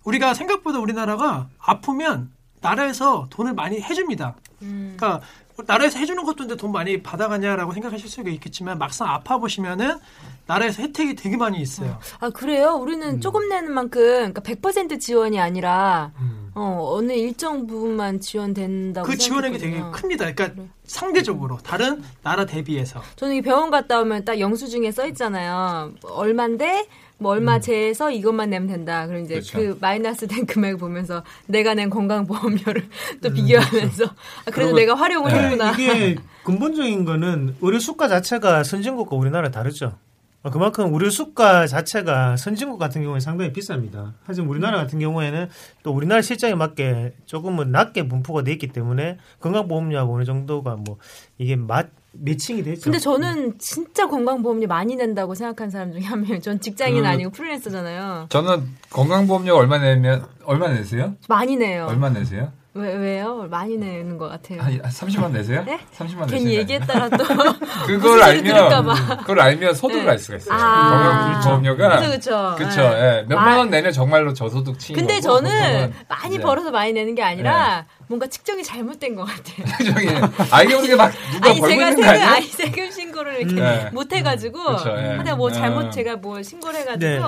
우리가 0.03 0.35
생각보다 0.35 0.81
우리나라가 0.81 1.49
아프면 1.59 2.31
나라에서 2.65 3.27
돈을 3.29 3.53
많이 3.53 3.81
해줍니다. 3.81 4.35
음. 4.63 4.95
그러니까 4.97 5.25
나라에서 5.67 5.99
해주는 6.01 6.25
것도 6.25 6.45
이제 6.45 6.57
돈 6.57 6.73
많이 6.73 7.01
받아가냐라고 7.03 7.73
생각하실 7.75 8.09
수가 8.09 8.31
있겠지만 8.31 8.79
막상 8.79 9.09
아파 9.09 9.39
보시면은 9.39 9.99
나라에서 10.47 10.83
혜택이 10.83 11.15
되게 11.15 11.37
많이 11.37 11.61
있어요. 11.61 11.99
아 12.21 12.31
그래요? 12.31 12.73
우리는 12.75 13.21
조금 13.21 13.49
내는 13.49 13.73
만큼 13.73 14.01
그러니까 14.01 14.41
100% 14.41 14.99
지원이 14.99 15.39
아니라 15.39 16.11
음. 16.19 16.51
어, 16.55 16.95
어느 16.97 17.13
일정 17.13 17.67
부분만 17.67 18.21
지원된다고 18.21 19.07
그 19.07 19.17
지원액이 19.17 19.59
되게. 19.59 19.81
큽니다. 19.93 20.33
그러니까 20.33 20.55
그래. 20.55 20.69
상대적으로 20.85 21.59
다른 21.59 22.03
나라 22.23 22.47
대비해서 22.47 23.01
저는 23.17 23.37
이 23.37 23.43
병원 23.43 23.71
갔다 23.71 24.01
오면 24.01 24.25
딱 24.25 24.41
영수증에 24.41 24.91
써 24.91 25.07
있잖아요. 25.07 25.93
뭐 26.03 26.13
얼만데 26.13 26.89
뭐 27.19 27.33
얼마 27.33 27.61
제해서 27.61 28.11
이것만 28.11 28.51
내면 28.51 28.69
된다. 28.69 29.07
그럼 29.07 29.23
이제 29.25 29.35
그렇죠. 29.35 29.59
그 29.59 29.79
마이너스 29.81 30.27
된 30.27 30.47
금액을 30.47 30.79
보면서 30.79 31.23
내가 31.47 31.75
낸 31.75 31.89
건강보험료를 31.91 32.89
또 33.23 33.33
비교하면서 33.33 34.05
아, 34.05 34.51
그래도 34.51 34.73
그리고- 34.73 34.77
내가 34.79 34.95
활용을 34.95 35.33
네. 35.33 35.39
했구나. 35.45 35.73
이게 35.73 36.17
근본적인 36.45 37.05
거는 37.05 37.57
의료 37.61 37.79
수가 37.79 38.09
자체가 38.09 38.65
선진국과 38.65 39.17
우리나라 39.17 39.51
다르죠. 39.51 39.97
어, 40.43 40.51
그만큼 40.51 40.93
의료 40.93 41.09
수가 41.09 41.67
자체가 41.67 42.37
선진국 42.37 42.79
같은 42.79 43.03
경우에 43.03 43.19
상당히 43.21 43.51
비쌉니다. 43.53 44.13
하지만 44.25 44.51
우리나라 44.51 44.77
같은 44.77 44.99
경우에는 44.99 45.49
또 45.83 45.93
우리나라 45.93 46.21
실정에 46.21 46.55
맞게 46.55 47.15
조금은 47.25 47.71
낮게 47.73 48.09
분포가 48.09 48.43
돼 48.43 48.53
있기 48.53 48.67
때문에 48.67 49.17
건강보험료하고 49.41 50.15
어느 50.17 50.25
정도가 50.25 50.77
뭐 50.77 50.99
이게 51.39 51.57
맛 51.57 51.89
매칭이 52.17 52.63
되죠. 52.63 52.83
근데 52.85 52.99
저는 52.99 53.59
진짜 53.59 54.07
건강보험료 54.09 54.67
많이 54.67 54.97
낸다고 54.97 55.35
생각하는 55.35 55.71
사람 55.71 55.93
중에 55.93 56.03
한 56.03 56.21
명이에요. 56.21 56.41
전 56.41 56.61
직장인 56.61 57.03
그- 57.03 57.09
아니고 57.09 57.31
프리랜서잖아요. 57.31 58.27
저는 58.29 58.65
건강보험료 58.91 59.55
얼마 59.55 59.79
내면 59.79 60.27
얼마 60.45 60.69
내세요? 60.69 61.15
많이 61.29 61.57
내요. 61.57 61.87
얼마 61.89 62.11
내세요? 62.11 62.53
왜, 62.77 62.93
왜요? 62.95 63.47
많이 63.49 63.77
내는 63.77 64.19
것 64.19 64.29
같아요. 64.29 64.61
한 64.61 64.81
30만 64.83 65.31
내세요? 65.31 65.63
네? 65.65 65.79
30만 65.97 66.29
괜히 66.29 66.47
내세요? 66.47 66.59
얘기했다가 66.61 67.09
또 67.17 67.25
그걸. 67.87 68.21
알면 68.21 69.19
그걸 69.19 69.41
알면 69.41 69.75
소득을 69.75 70.05
네. 70.05 70.11
알 70.11 70.19
수가 70.19 70.39
있어요. 70.39 70.59
아. 70.59 71.41
건강보험료가 71.41 72.01
그쵸, 72.01 72.11
그쵸. 72.11 72.55
그쵸. 72.59 72.81
네. 72.83 73.19
예. 73.21 73.25
몇만 73.29 73.53
아. 73.55 73.59
원 73.59 73.71
내면 73.71 73.93
정말로 73.93 74.35
저소득층인 74.35 74.99
근데 74.99 75.21
거고, 75.21 75.37
저는 75.39 75.93
많이 76.09 76.35
이제 76.35 76.43
벌어서 76.43 76.73
많이 76.73 76.93
내는 76.93 77.15
게 77.15 77.23
아니라 77.23 77.87
뭔가 78.09 78.27
측정이 78.27 78.65
잘못된 78.65 79.15
것 79.15 79.25
같아요. 79.25 79.93
저기 79.95 80.09
알게 80.51 80.75
모르게 80.75 80.97
막 80.97 81.13
누가 81.33 81.51
아니 81.51 81.61
벌고 81.61 81.75
제가 81.77 81.89
있는 81.91 82.03
거 82.03 82.13
세금? 82.13 82.29
아니 82.29 82.47
세금 82.47 82.91
신고를 82.91 83.41
이렇게 83.41 83.55
네. 83.55 83.91
못 83.93 84.13
해가지고 84.13 84.77
그쵸, 84.79 84.97
예. 84.99 85.17
하다 85.19 85.37
뭐 85.37 85.53
잘못 85.53 85.85
아. 85.87 85.91
제가 85.91 86.17
뭐 86.17 86.43
신고를 86.43 86.81
해가지고 86.81 87.07
네. 87.07 87.21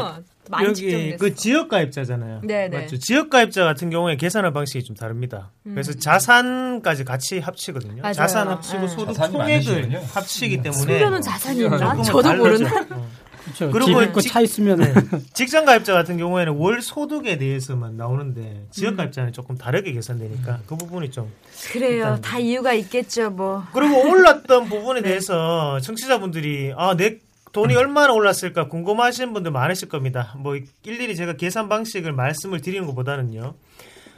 여기 0.62 0.74
측정됐어. 0.74 1.16
그 1.18 1.34
지역 1.34 1.68
가입자잖아요. 1.68 2.40
네, 2.44 2.68
네. 2.68 2.80
맞죠. 2.80 2.98
지역 2.98 3.30
가입자 3.30 3.64
같은 3.64 3.90
경우에 3.90 4.16
계산할 4.16 4.52
방식이 4.52 4.84
좀 4.84 4.94
다릅니다. 4.96 5.50
그래서 5.64 5.92
자산까지 5.94 7.04
같이 7.04 7.38
합치거든요. 7.38 7.94
음. 7.94 8.02
맞아요. 8.02 8.14
자산 8.14 8.48
합치고 8.48 8.80
네. 8.82 8.88
소득 8.88 9.14
총액을 9.14 9.38
많으시군요. 9.38 10.00
합치기 10.12 10.62
때문에 10.62 10.72
숨겨놓은 10.82 11.22
자산인가? 11.22 12.02
저도 12.02 12.22
다르죠. 12.22 12.42
모르는. 12.42 12.92
어. 12.92 13.06
그렇죠. 13.46 13.70
그리고 13.70 14.00
집 14.00 14.08
있고 14.08 14.20
직- 14.20 14.32
차 14.32 14.40
있으면 14.40 14.78
네. 14.80 14.92
직장 15.32 15.64
가입자 15.64 15.92
같은 15.92 16.16
경우에는 16.18 16.54
월 16.54 16.82
소득에 16.82 17.38
대해서만 17.38 17.96
나오는데 17.96 18.66
지역 18.72 18.94
음. 18.94 18.96
가입자는 18.96 19.32
조금 19.32 19.56
다르게 19.56 19.92
계산되니까 19.92 20.60
그 20.66 20.76
부분이 20.76 21.12
좀 21.12 21.30
그래요. 21.70 21.92
일단- 22.16 22.20
다 22.22 22.38
이유가 22.40 22.72
있겠죠, 22.72 23.30
뭐. 23.30 23.62
그리고 23.72 24.00
올랐던 24.10 24.68
부분에 24.68 25.00
네. 25.02 25.10
대해서 25.10 25.78
청취자분들이 25.80 26.72
아, 26.76 26.96
내 26.96 27.18
돈이 27.56 27.74
얼마나 27.74 28.12
올랐을까 28.12 28.68
궁금하신 28.68 29.32
분들 29.32 29.50
많으실 29.50 29.88
겁니다. 29.88 30.34
뭐 30.36 30.56
일일이 30.82 31.16
제가 31.16 31.32
계산 31.38 31.70
방식을 31.70 32.12
말씀을 32.12 32.60
드리는 32.60 32.86
것보다는요. 32.86 33.54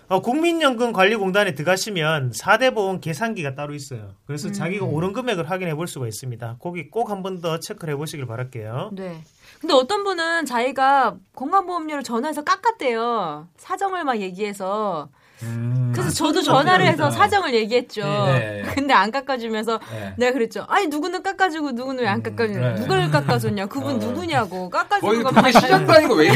어, 0.08 0.20
국민연금관리공단에 0.22 1.54
들어가시면 1.54 2.32
4대 2.32 2.74
보험 2.74 2.98
계산기가 3.00 3.54
따로 3.54 3.74
있어요. 3.74 4.14
그래서 4.26 4.50
자기가 4.50 4.86
오른 4.86 5.12
금액을 5.12 5.48
확인해 5.48 5.74
볼 5.76 5.86
수가 5.86 6.08
있습니다. 6.08 6.56
거기 6.58 6.90
꼭 6.90 7.10
한 7.10 7.22
번 7.22 7.40
더 7.40 7.60
체크를 7.60 7.94
해 7.94 7.96
보시길 7.96 8.26
바랄게요. 8.26 8.90
네. 8.94 9.22
근데 9.60 9.72
어떤 9.74 10.02
분은 10.02 10.44
자기가 10.46 11.16
건강보험료를 11.36 12.02
전화해서 12.02 12.42
깎았대요. 12.42 13.48
사정을 13.56 14.02
막 14.04 14.18
얘기해서. 14.20 15.10
음. 15.42 15.92
그래서 15.94 16.10
저도 16.10 16.42
전화를 16.42 16.86
해서. 16.86 17.10
사정을 17.10 17.54
얘기했죠. 17.54 18.02
네. 18.02 18.62
근데 18.74 18.92
안 18.94 19.10
깎아주면서 19.10 19.78
네. 19.92 20.14
내가 20.18 20.32
그랬죠. 20.32 20.64
아니 20.68 20.86
누구는 20.88 21.22
깎아주고 21.22 21.72
누구는 21.72 22.02
왜 22.02 22.08
안 22.08 22.22
깎아주냐. 22.22 22.74
네. 22.74 22.80
누굴 22.80 23.10
깎아줬냐. 23.10 23.66
그분 23.66 23.98
누구냐고. 23.98 24.70
거의 24.70 24.88
깎아주는 24.88 25.22
거 25.22 25.30
그게 25.30 25.52
시장도 25.52 25.92
아니고 25.92 26.14
왜 26.14 26.26
이래? 26.26 26.34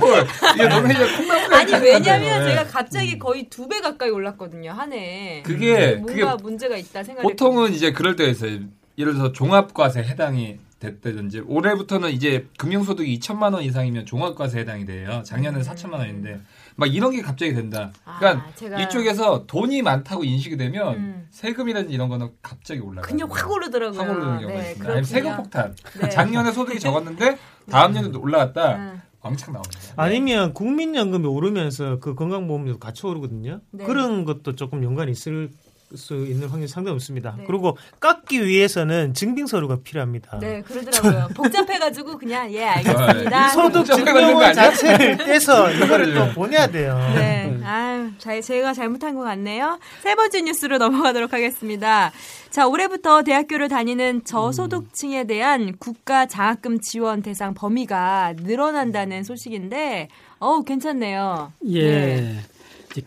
뭘, 0.00 0.26
이게 0.54 0.68
너무 0.68 0.90
이제 0.92 1.16
콩나물 1.16 1.54
아니 1.54 1.72
왜냐면 1.72 2.30
건데. 2.30 2.48
제가 2.50 2.64
갑자기 2.66 3.18
거의 3.18 3.48
두 3.50 3.66
배 3.68 3.80
가까이 3.80 4.10
올랐거든요 4.10 4.70
한 4.70 4.92
해. 4.92 5.42
그게- 5.44 5.96
뭔가 5.96 6.12
그게 6.36 6.42
문제가 6.42 6.76
있다 6.76 7.02
생각했. 7.02 7.22
보통은 7.22 7.72
이제 7.72 7.90
그럴 7.92 8.14
때가 8.16 8.30
있어요. 8.30 8.60
예를 8.96 9.12
들어서 9.14 9.32
종합과세 9.32 10.00
해당이 10.04 10.58
됐다든지 10.78 11.40
올해부터는 11.46 12.10
이제 12.10 12.46
금융소득이 12.58 13.18
2천만 13.18 13.52
원 13.54 13.62
이상이면 13.62 14.06
종합과세 14.06 14.60
해당이 14.60 14.84
돼요. 14.86 15.22
작년에는 15.24 15.66
4천만 15.66 15.94
원인데 15.94 16.38
막 16.76 16.86
이런 16.94 17.10
게 17.12 17.22
갑자기 17.22 17.54
된다. 17.54 17.90
그러니까 18.18 18.46
아, 18.46 18.52
제가- 18.54 18.80
이쪽에서 18.82 19.46
돈이 19.46 19.80
많다고 19.82 20.24
인식이 20.24 20.56
되면 20.56 20.94
음. 20.94 21.26
세금이라든지 21.30 21.94
이런 21.94 22.08
거는 22.08 22.30
갑자기 22.42 22.80
올라가요. 22.80 23.02
그냥 23.10 23.28
확 23.30 23.50
오르더라고요. 23.50 23.98
확 24.00 24.10
오르는 24.10 24.38
경우가 24.40 24.46
네, 24.48 24.60
있습니다. 24.60 24.84
아니면 24.86 25.04
세금. 25.04 25.36
폭탄. 25.36 25.74
네. 26.00 26.08
작년에 26.10 26.52
소득이 26.52 26.78
적었는데 26.80 27.38
다음 27.70 27.92
년에도 27.92 28.20
올라갔다. 28.20 28.76
음. 28.76 29.00
왕창 29.22 29.54
나옵니다. 29.54 29.78
아니면 29.96 30.52
국민연금이 30.54 31.26
오르면서 31.26 31.98
그 31.98 32.14
건강보험료도 32.14 32.78
같이 32.78 33.04
오르거든요. 33.06 33.60
네. 33.72 33.84
그런 33.84 34.24
것도 34.24 34.54
조금 34.54 34.84
연관이 34.84 35.10
있을 35.10 35.50
수 35.94 36.14
있는 36.26 36.48
확률이 36.48 36.68
상당히 36.68 36.94
높습니다. 36.94 37.34
네. 37.38 37.44
그리고 37.46 37.76
깎기 38.00 38.44
위해서는 38.44 39.14
증빙 39.14 39.46
서류가 39.46 39.78
필요합니다. 39.84 40.38
네, 40.40 40.62
그러더라고요. 40.62 41.28
복잡해가지고 41.34 42.18
그냥 42.18 42.52
예 42.52 42.64
알겠습니다. 42.64 43.46
이 43.46 43.50
소득 43.52 43.84
증명원? 43.86 44.52
자체를 44.52 45.16
떼서 45.24 45.70
이거를. 45.70 46.14
또 46.14 46.28
보내야 46.32 46.66
돼요. 46.66 46.96
네, 47.14 47.58
아유, 47.64 48.10
자, 48.18 48.40
제가 48.40 48.72
잘못한 48.74 49.14
것 49.14 49.22
같네요. 49.22 49.78
세 50.02 50.14
번째 50.14 50.40
뉴스로 50.42 50.78
넘어가도록 50.78 51.32
하겠습니다. 51.32 52.10
자, 52.50 52.66
올해부터 52.66 53.22
대학교를 53.22 53.68
다니는 53.68 54.24
저소득층에 54.24 55.24
대한 55.24 55.76
국가 55.78 56.26
장학금 56.26 56.80
지원 56.80 57.22
대상 57.22 57.54
범위가 57.54 58.34
늘어난다는 58.38 59.22
소식인데, 59.24 60.08
어우, 60.38 60.64
괜찮네요. 60.64 61.52
예. 61.68 61.82
네. 61.90 62.36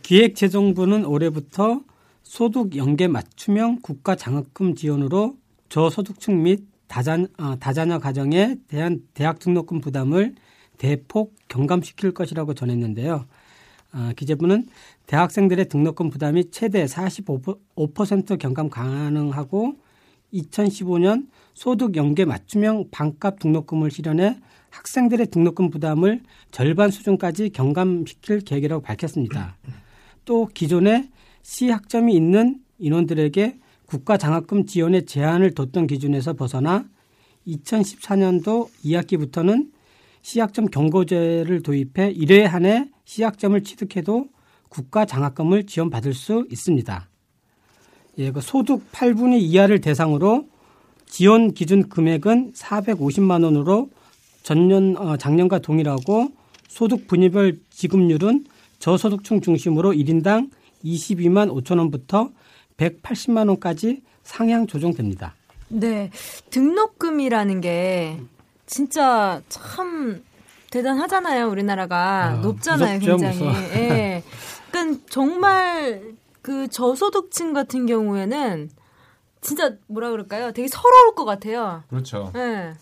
기획재정부는 0.02 1.06
올해부터 1.06 1.80
소득 2.30 2.76
연계 2.76 3.08
맞춤형 3.08 3.80
국가 3.82 4.16
장학금 4.16 4.76
지원으로 4.76 5.36
저소득층 5.68 6.44
및 6.44 6.64
다자, 6.88 7.18
어, 7.40 7.56
다자녀 7.60 7.98
가정에 7.98 8.56
대한 8.68 9.02
대학 9.16 9.40
등록금 9.40 9.82
부담을 9.82 10.36
대폭 10.78 11.34
경감시킬 11.48 12.14
것이라고 12.14 12.54
전했는데요. 12.54 13.26
어, 13.94 14.12
기재부는 14.16 14.68
대학생들의 15.08 15.70
등록금 15.70 16.12
부담이 16.12 16.52
최대 16.52 16.86
45% 16.86 18.38
경감 18.38 18.70
가능하고 18.70 19.78
2015년 20.32 21.30
소득 21.56 21.96
연계 21.96 22.26
맞춤형 22.26 22.90
반값 22.92 23.40
등록금을 23.40 23.90
실현해 23.90 24.38
학생들의 24.70 25.32
등록금 25.32 25.72
부담을 25.72 26.22
절반 26.52 26.92
수준까지 26.92 27.50
경감시킬 27.50 28.42
계획이라고 28.42 28.84
밝혔습니다. 28.84 29.58
또 30.26 30.46
기존에 30.54 31.10
C학점이 31.44 32.16
있는 32.16 32.60
인원들에게 32.80 33.60
국가 33.86 34.18
장학금 34.18 34.66
지원의 34.66 35.06
제한을 35.06 35.54
뒀던 35.56 35.88
기준에서 35.88 36.34
벗어나 36.34 36.86
2014년도 37.48 38.70
2학기부터는 38.86 39.72
C학점 40.22 40.66
경고제를 40.68 41.64
도입해 41.64 42.14
1회 42.14 42.44
한해 42.44 42.90
C학점을 43.06 43.62
취득해도 43.64 44.28
국가 44.70 45.06
장학금을 45.06 45.66
지원받을 45.66 46.14
수 46.14 46.46
있습니다. 46.52 47.10
예, 48.20 48.32
그 48.32 48.42
소득 48.42 48.92
8분의 48.92 49.40
이하를 49.42 49.82
대상으로 49.82 50.48
지원 51.08 51.54
기준 51.54 51.90
금액은 51.90 52.54
450만 52.54 53.44
원으로 53.44 53.90
전년 54.44 54.96
어, 54.98 55.18
작년과 55.18 55.60
동일하고 55.60 56.30
소득 56.68 57.08
분위별 57.08 57.58
지급률은 57.72 58.46
저소득층 58.78 59.42
중심으로 59.42 59.94
1인당 59.94 60.50
22만 60.84 61.52
5천 61.52 61.78
원부터 61.80 62.30
180만 62.78 63.48
원까지 63.50 64.02
상향 64.24 64.68
조정됩니다. 64.68 65.34
네, 65.70 66.12
등록금이라는 66.50 67.62
게 67.62 68.20
진짜 68.66 69.42
참 69.50 70.24
대단하잖아요. 70.72 71.50
우리나라가 71.50 72.26
아, 72.26 72.34
높잖아요, 72.36 73.00
무섭죠, 73.00 73.18
굉장히. 73.18 73.56
예. 73.76 74.24
그러니까 74.72 75.04
정말 75.10 76.14
그 76.42 76.68
저소득층 76.68 77.54
같은 77.54 77.86
경우에는 77.86 78.70
진짜 79.42 79.76
뭐라 79.88 80.12
그럴까요? 80.12 80.52
되게 80.52 80.68
서러울 80.68 81.16
것 81.16 81.26
같아요. 81.26 81.84
그렇죠. 81.90 82.32
예. 82.36 82.74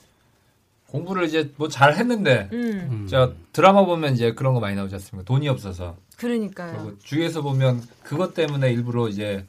공부를 0.87 1.25
이제 1.25 1.51
뭐 1.57 1.67
잘 1.67 1.95
했는데 1.95 2.49
음. 2.53 3.07
저 3.09 3.33
드라마 3.53 3.85
보면 3.85 4.13
이제 4.13 4.33
그런 4.33 4.53
거 4.53 4.59
많이 4.59 4.75
나오지 4.75 4.95
않습니까? 4.95 5.25
돈이 5.25 5.47
없어서. 5.49 5.95
그러니까요. 6.17 6.73
그리고 6.77 6.99
주위에서 6.99 7.41
보면 7.41 7.83
그것 8.03 8.33
때문에 8.33 8.71
일부러 8.71 9.07
이제 9.07 9.45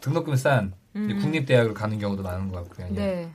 등록금이 0.00 0.36
싼 0.36 0.72
이제 0.94 1.14
음. 1.14 1.18
국립대학을 1.20 1.74
가는 1.74 1.98
경우도 1.98 2.22
많은 2.22 2.50
것 2.50 2.68
같고요. 2.68 2.86
예. 2.90 2.94
네. 2.94 3.30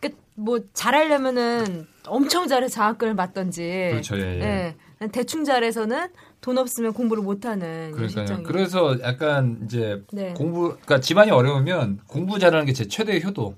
그러니까 0.00 0.20
뭐 0.34 0.58
잘하려면은 0.74 1.86
엄청 2.06 2.48
잘해서 2.48 2.74
장학금을 2.74 3.14
받던지. 3.16 3.62
그렇죠, 3.92 4.18
예, 4.18 4.22
예. 4.40 4.74
예. 5.02 5.08
대충 5.08 5.44
잘해서는 5.44 6.08
돈 6.40 6.58
없으면 6.58 6.92
공부를 6.92 7.22
못하는 7.22 7.92
그러니까요. 7.92 8.42
그래서 8.42 8.98
약간 9.02 9.60
이제 9.64 10.02
네. 10.12 10.34
공부, 10.34 10.70
그러니까 10.70 11.00
집안이 11.00 11.30
어려우면 11.30 12.00
공부 12.06 12.38
잘하는 12.38 12.66
게 12.66 12.72
제 12.72 12.86
최대의 12.86 13.24
효도가 13.24 13.54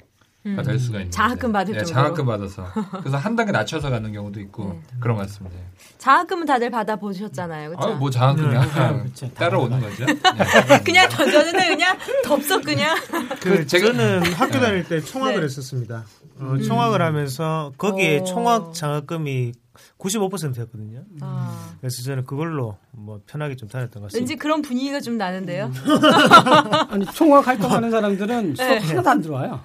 음. 0.46 0.62
될 0.62 0.78
수가 0.78 0.98
있는 0.98 1.10
장학금. 1.10 1.52
받을 1.52 1.74
예, 1.74 1.78
정도로. 1.78 1.94
장학금 1.94 2.26
받아서 2.26 2.66
그래서 3.00 3.16
한 3.16 3.34
단계 3.34 3.50
낮춰서 3.52 3.88
가는 3.90 4.12
경우도 4.12 4.40
있고 4.40 4.64
네. 4.74 4.80
그런 5.00 5.16
것 5.16 5.22
같습니다. 5.22 5.56
장학금은 5.98 6.46
다들 6.46 6.70
받아 6.70 6.96
보셨잖아요. 6.96 7.70
그렇죠? 7.70 7.88
아, 7.88 7.94
뭐 7.94 8.10
장학금이 8.10 8.48
네. 8.48 8.56
항상 8.56 8.98
그렇죠. 9.04 9.30
따라오는 9.34 9.80
거죠. 9.80 10.04
네. 10.06 10.80
그냥 10.84 11.08
던졌는데 11.08 11.68
그냥 11.68 11.96
덥석 12.24 12.62
그냥. 12.64 12.96
그 13.40 13.64
제가- 13.66 13.86
저는 13.86 14.32
학교 14.34 14.60
다닐 14.60 14.84
때 14.86 15.00
총학을 15.00 15.36
네. 15.40 15.44
했었습니다. 15.44 16.04
어, 16.40 16.56
총학을 16.66 17.00
하면서 17.00 17.72
거기에 17.78 18.18
오. 18.20 18.24
총학 18.24 18.74
장학금이 18.74 19.52
95%였거든요. 19.98 21.02
아, 21.22 21.74
그래서 21.80 22.02
저는 22.02 22.24
그걸로 22.26 22.76
뭐 22.92 23.20
편하게 23.26 23.56
좀 23.56 23.68
다녔던 23.68 24.02
것 24.02 24.06
같습니다. 24.08 24.18
왠지 24.20 24.36
그런 24.36 24.60
분위기가 24.62 25.00
좀 25.00 25.16
나는데요. 25.16 25.72
아니 26.90 27.06
총학 27.06 27.46
활동하는 27.46 27.90
사람들은 27.90 28.54
수업 28.56 28.68
네. 28.68 28.78
하나도 28.78 29.10
안 29.10 29.22
들어와요. 29.22 29.60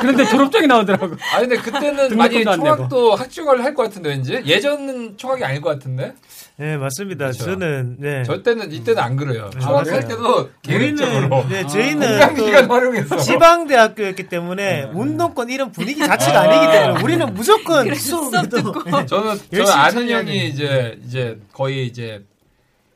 그런데 0.00 0.24
졸업장이 0.24 0.66
나오더라고. 0.66 1.14
아 1.34 1.40
근데 1.40 1.56
그때는 1.56 2.16
많이 2.16 2.42
총학도 2.44 3.14
학종을 3.14 3.62
할 3.64 3.74
것 3.74 3.84
같은데 3.84 4.08
왠지 4.10 4.42
예전은 4.44 5.16
총학이 5.16 5.44
아닐 5.44 5.60
것 5.60 5.70
같은데 5.70 6.14
네 6.56 6.76
맞습니다. 6.76 7.26
그렇죠. 7.26 7.44
저는 7.44 7.96
네. 7.98 8.22
저 8.24 8.42
때는 8.42 8.72
이때는 8.72 9.00
안 9.02 9.16
그래요. 9.16 9.48
네, 9.54 9.60
총학할 9.60 9.84
맞아요. 9.86 10.08
때도 10.08 10.50
계획적으로 10.62 11.46
네, 11.48 11.66
저희는 11.66 12.34
기간 12.34 12.70
활용해서 12.70 13.16
지방 13.18 13.66
대학교였기 13.66 14.28
때문에 14.28 14.90
운동권 14.92 15.48
이런 15.50 15.70
분위기 15.72 16.00
자체가 16.04 16.40
아 16.42 16.46
니기 16.46 16.72
때문에 16.72 17.02
우리는 17.02 17.34
무조건 17.34 17.94
수업 17.94 18.30
듣고. 18.50 18.82
네. 18.84 19.06
저는 19.06 19.36
저 19.52 19.58
열심히 19.58 19.78
아는 19.78 20.10
형이 20.10 20.26
돼. 20.26 20.34
이제 20.46 20.98
이제 21.06 21.38
거의 21.52 21.86
이제 21.86 22.22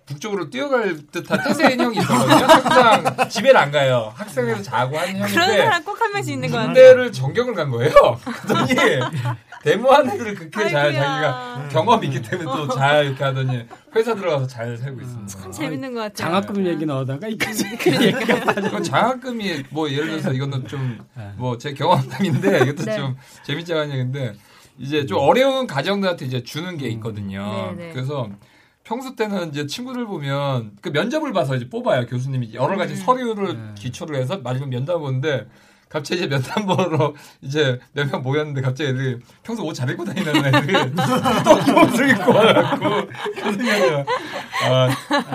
북쪽으로 0.07 0.51
뛰어갈 0.51 0.97
듯한 1.11 1.43
태세인 1.45 1.81
형이 1.81 1.97
있거든요. 1.99 2.35
항상 2.47 3.29
집에를 3.29 3.57
안 3.57 3.71
가요. 3.71 4.13
학생회에서 4.15 4.63
자고 4.63 4.99
하는 4.99 5.15
그런 5.23 5.29
형인데 5.47 5.65
사람 5.65 5.85
꼭 5.85 6.01
한 6.01 6.13
명씩 6.13 6.35
있는 6.35 6.51
것 6.51 6.57
같아요. 6.59 6.75
군대를 6.75 7.13
전경을 7.13 7.55
간 7.55 7.71
거예요. 7.71 7.93
그러더니 8.23 8.75
데모하는 9.63 10.11
애들을 10.13 10.35
그렇게 10.35 10.69
잘 10.71 10.77
아이고야. 10.77 11.03
자기가 11.03 11.69
경험이 11.73 12.09
있기 12.09 12.23
때문에 12.23 12.45
또 12.45 12.69
잘 12.69 13.07
이렇게 13.07 13.25
하더니 13.25 13.65
회사 13.97 14.15
들어가서 14.15 14.47
잘 14.47 14.77
살고 14.77 15.01
있습니다. 15.01 15.27
참 15.41 15.51
재밌는 15.53 15.95
것 15.95 16.01
같아요. 16.01 16.15
장학금 16.17 16.67
얘기 16.67 16.85
나오다가 16.85 17.27
이까지 17.29 17.77
그 17.79 17.91
얘기가 17.91 18.53
이건 18.61 18.83
장학금이 18.83 19.65
뭐 19.71 19.91
예를 19.91 20.09
들어서 20.11 20.33
이거는 20.33 20.67
좀 20.69 20.99
뭐 21.39 21.57
제 21.59 21.73
경험담인데 21.73 22.59
이것도 22.65 22.85
네. 22.85 22.97
좀 22.97 23.17
재밌지 23.45 23.73
않은 23.73 23.91
얘기인데 23.91 24.35
이제 24.79 25.07
좀 25.07 25.19
어려운 25.19 25.67
가정들한테 25.67 26.27
이제 26.27 26.43
주는 26.43 26.77
게 26.77 26.89
있거든요. 26.89 27.73
네, 27.77 27.87
네. 27.87 27.93
그래서 27.93 28.29
평소 28.85 29.17
때는 29.17 29.49
이제 29.49 29.67
친구들 29.67 30.07
보면 30.07 30.73
그 30.81 30.91
면접을 30.91 31.33
봐서 31.33 31.57
이제 31.57 31.69
뽑아요 31.69 32.07
교수님이 32.07 32.53
여러 32.55 32.77
가지 32.77 32.93
음. 32.95 32.99
서류를 32.99 33.75
기초로 33.75 34.17
해서 34.17 34.39
마지막 34.39 34.69
면담 34.69 35.01
보는데 35.01 35.47
갑자기 35.89 36.21
이제 36.21 36.29
면담 36.29 36.67
보러 36.67 37.15
이제 37.41 37.79
몇 37.93 38.11
명 38.11 38.23
모였는데 38.23 38.61
갑자기 38.61 38.91
애들이 38.91 39.19
평소 39.43 39.65
옷 39.65 39.73
잘 39.75 39.89
입고 39.91 40.05
다니는 40.05 40.45
애들이 40.47 40.73
또 40.95 41.81
옷을 41.83 42.11
입고 42.11 42.31
와갖고 42.35 42.85
교수님이 43.43 43.71
아 44.65 44.89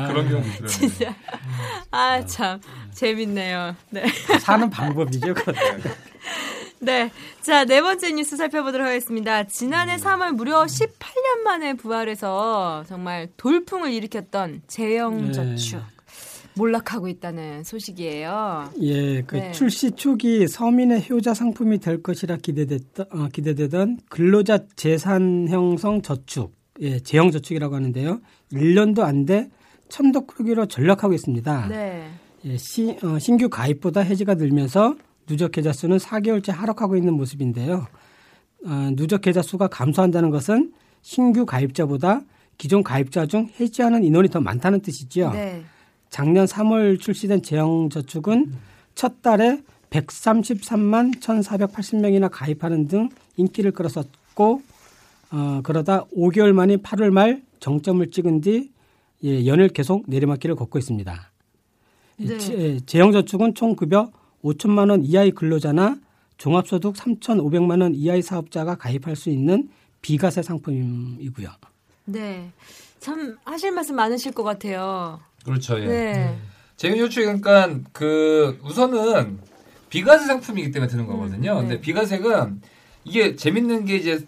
그런 0.08 0.30
경우도 0.30 0.48
있더라고요. 0.48 0.68
진짜. 0.68 1.16
아, 1.92 2.24
참. 2.26 2.60
재밌네요. 2.92 3.76
네. 3.90 4.06
사는 4.42 4.70
방법이죠. 4.70 5.34
그것도. 5.34 5.58
네. 6.82 7.12
자, 7.42 7.66
네 7.66 7.82
번째 7.82 8.12
뉴스 8.14 8.38
살펴보도록 8.38 8.88
하겠습니다. 8.88 9.44
지난해 9.44 9.98
3월 9.98 10.32
무려 10.34 10.64
18년 10.64 11.44
만에 11.44 11.74
부활해서 11.74 12.86
정말 12.88 13.28
돌풍을 13.38 13.92
일으켰던 13.92 14.62
재영저축. 14.68 15.82
몰락하고 16.56 17.08
있다는 17.08 17.64
소식이에요. 17.64 18.72
예, 18.82 19.22
그 19.22 19.36
네. 19.38 19.52
출시 19.54 19.92
초기 19.92 20.46
서민의 20.48 21.06
효자 21.10 21.34
상품이 21.34 21.80
될 21.80 22.02
것이라 22.04 22.38
기대됐던, 22.38 23.06
어, 23.12 23.28
기대되던 23.32 24.00
근로자 24.10 24.60
재산 24.76 25.48
형성 25.48 26.02
저축, 26.02 26.54
예, 26.82 27.00
재형 27.00 27.32
저축이라고 27.32 27.76
하는데요. 27.76 28.20
1년도 28.52 29.02
안 29.02 29.26
돼 29.26 29.50
천도 29.90 30.28
크기로 30.28 30.66
전락하고 30.66 31.14
있습니다. 31.14 31.68
네. 31.70 32.10
예, 32.46 32.58
시- 32.58 32.98
어, 33.04 33.20
신규 33.20 33.48
가입보다 33.50 34.02
해지가 34.02 34.34
늘면서 34.36 34.96
누적 35.30 35.52
계좌 35.52 35.72
수는 35.72 35.98
4개월째 35.98 36.52
하락하고 36.52 36.98
있는 36.98 37.14
모습인데요. 37.14 37.86
어, 38.66 38.90
누적 38.96 39.22
계좌 39.22 39.42
수가 39.44 39.68
감소한다는 39.68 40.32
것은 40.32 40.74
신규 41.04 41.46
가입자보다 41.46 42.22
기존 42.58 42.84
가입자 42.84 43.28
중 43.28 43.48
해지하는 43.60 44.04
인원이 44.04 44.30
더 44.30 44.42
많다는 44.42 44.82
뜻이죠. 44.82 45.30
네. 45.32 45.64
작년 46.10 46.46
3월 46.46 47.00
출시된 47.00 47.44
재형저축은 47.44 48.54
첫 48.96 49.22
달에 49.22 49.62
133만 49.92 51.20
1,480명이나 51.20 52.28
가입하는 52.32 52.88
등 52.88 53.10
인기를 53.38 53.72
끌었었고 53.72 54.62
어, 55.32 55.60
그러다 55.64 56.06
5개월 56.06 56.52
만인 56.54 56.82
8월 56.82 57.12
말 57.12 57.44
정점을 57.60 58.10
찍은 58.10 58.42
뒤 58.42 58.72
예, 59.24 59.46
연일 59.46 59.68
계속 59.70 60.06
내리막길을 60.08 60.56
걷고 60.56 60.80
있습니다. 60.80 61.32
네. 62.18 62.38
제- 62.40 62.80
재형저축은 62.86 63.54
총 63.54 63.76
급여 63.76 64.10
5천만 64.44 64.90
원 64.90 65.04
이하의 65.04 65.32
근로자나 65.32 65.98
종합소득 66.38 66.96
3,500만 66.96 67.82
원 67.82 67.94
이하의 67.94 68.22
사업자가 68.22 68.76
가입할 68.76 69.16
수 69.16 69.30
있는 69.30 69.70
비과세 70.02 70.42
상품이고요. 70.42 71.50
네. 72.06 72.52
참 73.00 73.38
하실 73.46 73.72
말씀 73.72 73.96
많으실 73.96 74.32
것 74.32 74.44
같아요. 74.44 75.20
그렇죠. 75.44 75.80
예. 75.80 75.86
네. 75.86 76.38
재경유축 76.78 77.24
그러니까 77.24 77.80
그 77.92 78.58
우선은 78.64 79.40
비과세 79.90 80.26
상품이기 80.26 80.72
때문에 80.72 80.90
드는 80.90 81.08
거거든요. 81.08 81.56
네. 81.56 81.62
근데 81.62 81.82
비과세가 81.82 82.52
이게 83.04 83.36
재밌는 83.36 83.86
게 83.86 83.98
이제 83.98 84.26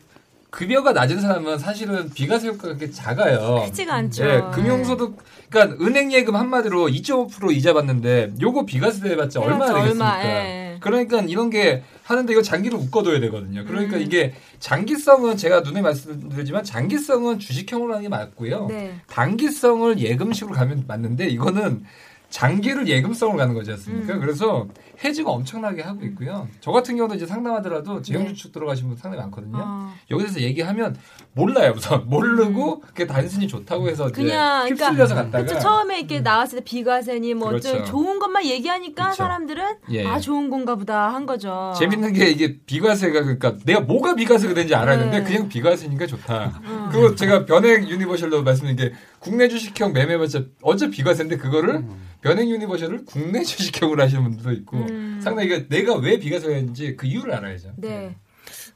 급여가 0.52 0.92
낮은 0.92 1.22
사람은 1.22 1.58
사실은 1.60 2.10
비과세 2.10 2.50
효과가 2.50 2.76
그렇게 2.76 2.92
작아요. 2.92 3.64
크지가 3.66 3.94
않죠. 3.96 4.26
예, 4.26 4.42
금융소득 4.54 5.18
그러니까 5.50 5.84
은행 5.84 6.12
예금 6.12 6.36
한마디로 6.36 6.88
2.5% 6.90 7.54
이자 7.54 7.74
받는데 7.74 8.34
요거 8.40 8.66
비과세 8.66 9.08
대봤자 9.08 9.40
얼마나 9.40 9.74
되겠습니까? 9.74 10.12
얼마, 10.18 10.24
예. 10.26 10.78
그러니까 10.82 11.22
이런 11.22 11.50
게 11.50 11.84
하는데 12.04 12.34
이거 12.34 12.42
장기를 12.42 12.78
묶어둬야 12.78 13.22
되거든요. 13.22 13.64
그러니까 13.66 13.96
음. 13.96 14.02
이게 14.02 14.34
장기성은 14.60 15.38
제가 15.38 15.62
눈에 15.62 15.82
말씀드리지만 15.82 16.66
장기성은 16.66 17.40
주식형으로 17.40 17.94
하는 17.94 18.04
게 18.04 18.10
맞고요. 18.10 18.68
네. 18.68 18.94
단기성을 19.08 20.00
예금식으로 20.00 20.54
가면 20.54 20.84
맞는데 20.86 21.28
이거는 21.28 21.86
장기를 22.32 22.88
예금성으로 22.88 23.38
가는 23.38 23.54
거지 23.54 23.72
않습니까? 23.72 24.16
음. 24.16 24.20
그래서 24.22 24.68
해지가 25.04 25.30
엄청나게 25.30 25.82
하고 25.82 26.04
있고요. 26.06 26.48
저 26.62 26.72
같은 26.72 26.96
경우도 26.96 27.16
이제 27.16 27.26
상담하더라도 27.26 28.02
재형주축 28.02 28.54
들어가신 28.54 28.88
분 28.88 28.98
상당히 28.98 29.22
많거든요. 29.22 29.58
네. 29.58 29.64
어. 29.64 29.94
여기서 30.10 30.40
얘기하면 30.42 30.96
몰라요 31.34 31.74
우선 31.76 32.08
모르고 32.08 32.82
그게 32.82 33.06
단순히 33.06 33.48
좋다고 33.48 33.90
해서 33.90 34.10
이제 34.10 34.22
음. 34.22 34.28
그냥 34.28 34.68
휩쓸려서 34.68 35.16
그러니까 35.16 35.38
갔다가 35.38 35.44
그쵸, 35.44 35.60
처음에 35.60 36.00
이렇게 36.00 36.22
나왔을 36.22 36.60
때 36.60 36.64
비과세니 36.64 37.34
뭐 37.34 37.50
그렇죠. 37.50 37.70
어쩌 37.70 37.84
좋은 37.84 38.20
것만 38.20 38.46
얘기하니까 38.46 39.04
그렇죠. 39.04 39.18
사람들은 39.18 39.64
예. 39.92 40.08
아 40.08 40.20
좋은 40.20 40.50
건가 40.50 40.76
보다 40.76 41.14
한 41.14 41.26
거죠. 41.26 41.74
재밌는 41.78 42.14
게 42.14 42.30
이게 42.30 42.58
비과세가 42.66 43.22
그러니까 43.22 43.58
내가 43.66 43.82
뭐가 43.82 44.16
비과세가 44.16 44.54
되는지 44.54 44.74
알아야 44.74 44.98
되는데 44.98 45.20
네. 45.20 45.24
그냥 45.26 45.50
비과세니까 45.50 46.08
좋다. 46.08 46.62
음. 46.64 46.90
그리고 46.92 47.16
제가 47.16 47.46
변액 47.46 47.90
universal로 47.90 48.44
말씀드린 48.44 48.78
게 48.78 48.94
국내 49.22 49.48
주식형 49.48 49.94
매매해봤자 49.94 50.46
어차피 50.64 50.90
비과세인데 50.90 51.38
그거를 51.38 51.86
변액 52.22 52.50
universal을 52.50 53.06
국내 53.06 53.44
주식형으로 53.46 54.02
하시는 54.02 54.24
분들도 54.24 54.52
있고 54.54 54.78
음. 54.78 55.20
상당히 55.24 55.48
이게 55.48 55.68
내가 55.68 55.96
왜 55.96 56.18
비과세인지 56.18 56.96
그 56.96 57.06
이유를 57.06 57.32
알아야죠. 57.32 57.74
네. 57.78 58.16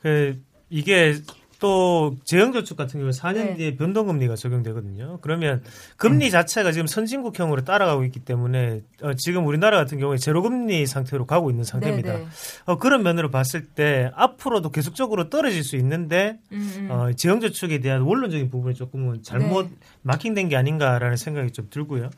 그 0.03 0.39
이게 0.69 1.15
또 1.65 2.15
재형저축 2.25 2.77
같은 2.77 2.99
경우에 2.99 3.09
4년 3.11 3.33
네. 3.33 3.55
뒤에 3.55 3.75
변동금리가 3.75 4.35
적용되거든요. 4.35 5.17
그러면 5.23 5.63
금리 5.97 6.29
자체가 6.29 6.71
지금 6.71 6.85
선진국형으로 6.85 7.63
따라가고 7.63 8.03
있기 8.03 8.19
때문에 8.19 8.83
어, 9.01 9.15
지금 9.15 9.47
우리나라 9.47 9.77
같은 9.77 9.97
경우에 9.97 10.17
제로금리 10.17 10.85
상태로 10.85 11.25
가고 11.25 11.49
있는 11.49 11.63
상태입니다. 11.63 12.13
네, 12.13 12.19
네. 12.19 12.25
어, 12.65 12.77
그런 12.77 13.01
면으로 13.01 13.31
봤을 13.31 13.65
때 13.65 14.11
앞으로도 14.13 14.69
계속적으로 14.69 15.31
떨어질 15.31 15.63
수 15.63 15.75
있는데 15.77 16.37
음, 16.51 16.71
음. 16.77 16.87
어, 16.91 17.11
재형저축에 17.13 17.79
대한 17.79 18.03
원론적인 18.03 18.51
부분이 18.51 18.75
조금은 18.75 19.23
잘못 19.23 19.63
네. 19.63 19.71
마킹된 20.03 20.49
게 20.49 20.57
아닌가라는 20.57 21.17
생각이 21.17 21.49
좀 21.49 21.65
들고요. 21.71 22.11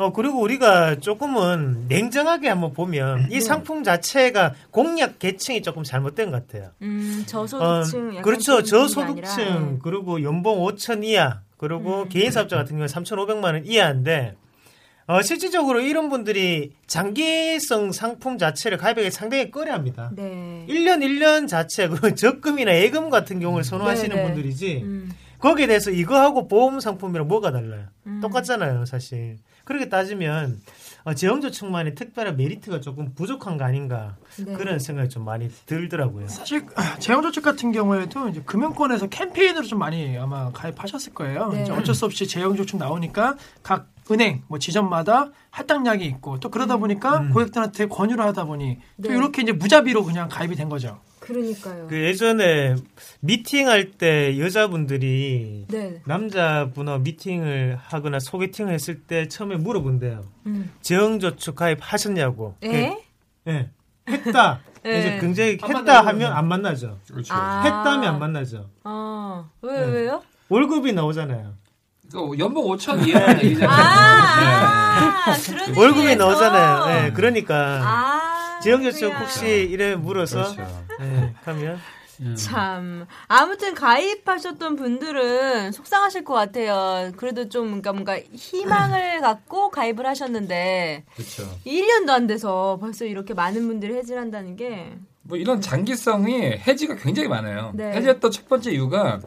어, 0.00 0.12
그리고 0.14 0.40
우리가 0.40 0.98
조금은 0.98 1.84
냉정하게 1.88 2.48
한번 2.48 2.72
보면 2.72 3.26
이 3.30 3.34
네. 3.34 3.40
상품 3.40 3.84
자체가 3.84 4.54
공략 4.70 5.18
계층이 5.18 5.60
조금 5.60 5.82
잘못된 5.82 6.30
것 6.30 6.46
같아요. 6.46 6.70
음, 6.80 7.22
어, 7.22 7.26
저소득층 7.26 8.08
약간 8.08 8.22
그렇죠. 8.22 8.62
저소득층 8.62 9.02
아니라, 9.02 9.36
네. 9.36 9.78
그리고 9.82 10.22
연봉 10.22 10.60
5천 10.60 11.04
이하 11.04 11.40
그리고 11.58 12.04
음. 12.04 12.08
개인 12.08 12.30
사업자 12.30 12.56
같은 12.56 12.76
경우는 12.76 12.86
3,500만 12.86 13.44
원 13.44 13.66
이하인데 13.66 14.36
어, 15.06 15.20
실질적으로 15.20 15.82
이런 15.82 16.08
분들이 16.08 16.72
장기성 16.86 17.92
상품 17.92 18.38
자체를 18.38 18.78
가입하기 18.78 19.10
상당히 19.10 19.50
꺼려합니다. 19.50 20.12
네. 20.14 20.64
1년 20.66 21.04
1년 21.04 21.46
자체 21.46 21.88
그 21.88 22.14
적금이나 22.16 22.74
예금 22.76 23.10
같은 23.10 23.38
경우를 23.38 23.64
선호하시는 23.64 24.16
네, 24.16 24.22
네. 24.22 24.26
분들이지 24.26 24.80
음. 24.82 25.10
거기에 25.40 25.66
대해서 25.66 25.90
이거하고 25.90 26.48
보험 26.48 26.80
상품이랑 26.80 27.26
뭐가 27.26 27.50
달라요? 27.50 27.86
음. 28.06 28.20
똑같잖아요, 28.20 28.84
사실. 28.84 29.36
그렇게 29.64 29.88
따지면 29.88 30.60
어, 31.04 31.14
재형저축만의 31.14 31.94
특별한 31.94 32.36
메리트가 32.36 32.80
조금 32.80 33.14
부족한 33.14 33.56
거 33.56 33.64
아닌가 33.64 34.16
네. 34.38 34.52
그런 34.52 34.78
생각이 34.78 35.08
좀 35.08 35.24
많이 35.24 35.50
들더라고요. 35.66 36.28
사실 36.28 36.66
재형저축 36.98 37.42
같은 37.42 37.72
경우에도 37.72 38.28
이제 38.28 38.42
금융권에서 38.44 39.08
캠페인으로 39.08 39.64
좀 39.64 39.78
많이 39.78 40.16
아마 40.18 40.50
가입하셨을 40.52 41.14
거예요. 41.14 41.48
네. 41.48 41.62
이제 41.62 41.72
어쩔 41.72 41.94
수 41.94 42.04
없이 42.04 42.26
재형저축 42.26 42.78
나오니까 42.78 43.36
각 43.62 43.88
은행 44.10 44.42
뭐 44.48 44.58
지점마다 44.58 45.30
할당량이 45.50 46.04
있고 46.06 46.40
또 46.40 46.50
그러다 46.50 46.76
보니까 46.78 47.20
음. 47.20 47.30
고객들한테 47.30 47.86
권유를 47.86 48.24
하다 48.24 48.44
보니 48.44 48.78
또 49.02 49.08
네. 49.08 49.16
이렇게 49.16 49.42
이제 49.42 49.52
무자비로 49.52 50.04
그냥 50.04 50.28
가입이 50.28 50.56
된 50.56 50.68
거죠. 50.68 51.00
그러니까요. 51.20 51.86
그 51.88 51.96
예전에 52.02 52.74
미팅할 53.20 53.92
때 53.92 54.38
여자분들이 54.38 55.66
네. 55.68 56.00
남자분하고 56.06 57.00
미팅을 57.00 57.78
하거나 57.80 58.18
소개팅을 58.18 58.72
했을 58.72 59.00
때 59.02 59.28
처음에 59.28 59.56
물어본대요. 59.56 60.24
음. 60.46 60.72
재형저축 60.80 61.56
가입하셨냐고. 61.56 62.56
에? 62.64 62.96
그, 63.44 63.50
예. 63.50 63.70
했다. 64.08 64.60
예. 64.86 64.98
이제 64.98 65.18
굉장히 65.20 65.58
안 65.60 65.76
했다 65.76 66.00
하면. 66.06 66.32
안 66.32 66.48
만나죠. 66.48 66.98
그렇죠. 67.10 67.34
아. 67.34 67.60
했다면 67.62 68.04
안 68.14 68.18
만나죠. 68.18 68.70
어. 68.84 69.48
왜 69.62 69.86
네. 69.86 69.92
왜요? 69.92 70.22
월급이 70.48 70.92
나오잖아요. 70.94 71.54
그 72.12 72.38
연봉 72.38 72.64
5천 72.66 73.06
이하는 73.06 73.44
얘기잖아요. 73.44 73.70
아, 73.70 75.30
아 75.30 75.36
그런 75.46 75.76
월급이. 75.76 76.16
나오잖아요. 76.16 77.06
예, 77.06 77.10
그러니까 77.12 77.80
아. 78.60 78.62
재형저축 78.62 79.00
그렇구나. 79.00 79.20
혹시 79.20 79.46
이래 79.70 79.96
물어서 79.96 80.54
그렇죠. 80.54 80.84
예, 81.00 81.34
하면 81.44 81.78
참 82.36 83.06
아무튼 83.28 83.74
가입하셨던 83.74 84.76
분들은 84.76 85.72
속상하실 85.72 86.24
것 86.24 86.34
같아요. 86.34 87.12
그래도 87.16 87.48
좀 87.48 87.66
그러니까 87.80 87.92
뭔가 87.92 88.18
희망을 88.34 89.20
갖고 89.22 89.70
가입을 89.70 90.06
하셨는데 90.06 91.04
그렇죠. 91.14 91.48
1년도 91.66 92.10
안 92.10 92.26
돼서 92.26 92.76
벌써 92.80 93.06
이렇게 93.06 93.32
많은 93.32 93.66
분들이 93.66 93.94
해지를 93.94 94.20
한다는 94.20 94.56
게 94.56 94.98
뭐 95.22 95.38
이런 95.38 95.60
장기성이 95.60 96.42
해지가 96.66 96.96
굉장히 96.96 97.28
많아요. 97.28 97.70
네. 97.74 97.92
해지했던 97.92 98.30
첫 98.32 98.48
번째 98.48 98.72
이유가 98.72 99.20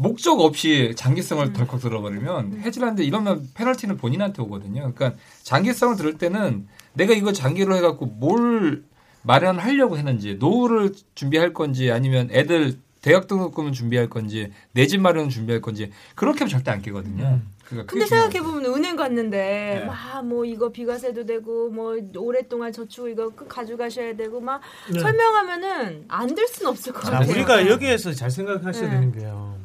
목적 0.00 0.40
없이 0.40 0.94
장기성을 0.96 1.52
덜컥 1.52 1.78
들어버리면 1.80 2.60
해지를 2.62 2.86
하는데 2.86 3.04
이러면 3.04 3.48
페널티는 3.54 3.98
본인한테 3.98 4.40
오거든요. 4.42 4.92
그러니까 4.94 5.12
장기성을 5.42 5.96
들을 5.96 6.16
때는 6.16 6.66
내가 6.94 7.12
이거 7.12 7.32
장기로 7.32 7.76
해갖고 7.76 8.06
뭘 8.06 8.82
마련하려고 9.22 9.98
했는지 9.98 10.36
노후를 10.36 10.92
준비할 11.14 11.52
건지 11.52 11.90
아니면 11.90 12.30
애들 12.32 12.78
대학 13.02 13.26
등록금을 13.28 13.72
준비할 13.72 14.08
건지 14.08 14.50
내 14.72 14.86
집 14.86 15.00
마련을 15.02 15.28
준비할 15.28 15.60
건지 15.60 15.90
그렇게 16.14 16.40
하면 16.40 16.50
절대 16.50 16.70
안 16.70 16.80
깨거든요. 16.80 17.40
그러니까 17.66 17.92
근데 17.92 18.06
생각해 18.06 18.40
보면 18.42 18.64
은행 18.74 18.96
갔는데 18.96 19.36
네. 19.80 19.84
막뭐 19.84 20.46
이거 20.46 20.70
비과세도 20.70 21.26
되고 21.26 21.68
뭐 21.70 21.96
오랫동안 22.16 22.72
저축 22.72 23.08
이거 23.10 23.28
끝 23.30 23.46
가져가셔야 23.48 24.16
되고 24.16 24.40
막 24.40 24.60
네. 24.92 24.98
설명하면은 24.98 26.04
안 26.08 26.34
될 26.34 26.48
수는 26.48 26.70
없을 26.70 26.92
것 26.94 27.02
자, 27.02 27.10
같아요. 27.12 27.30
우리가 27.30 27.68
여기에서 27.68 28.12
잘 28.12 28.30
생각하셔야 28.30 28.84
네. 28.88 28.90
되는 28.90 29.12
게요. 29.12 29.56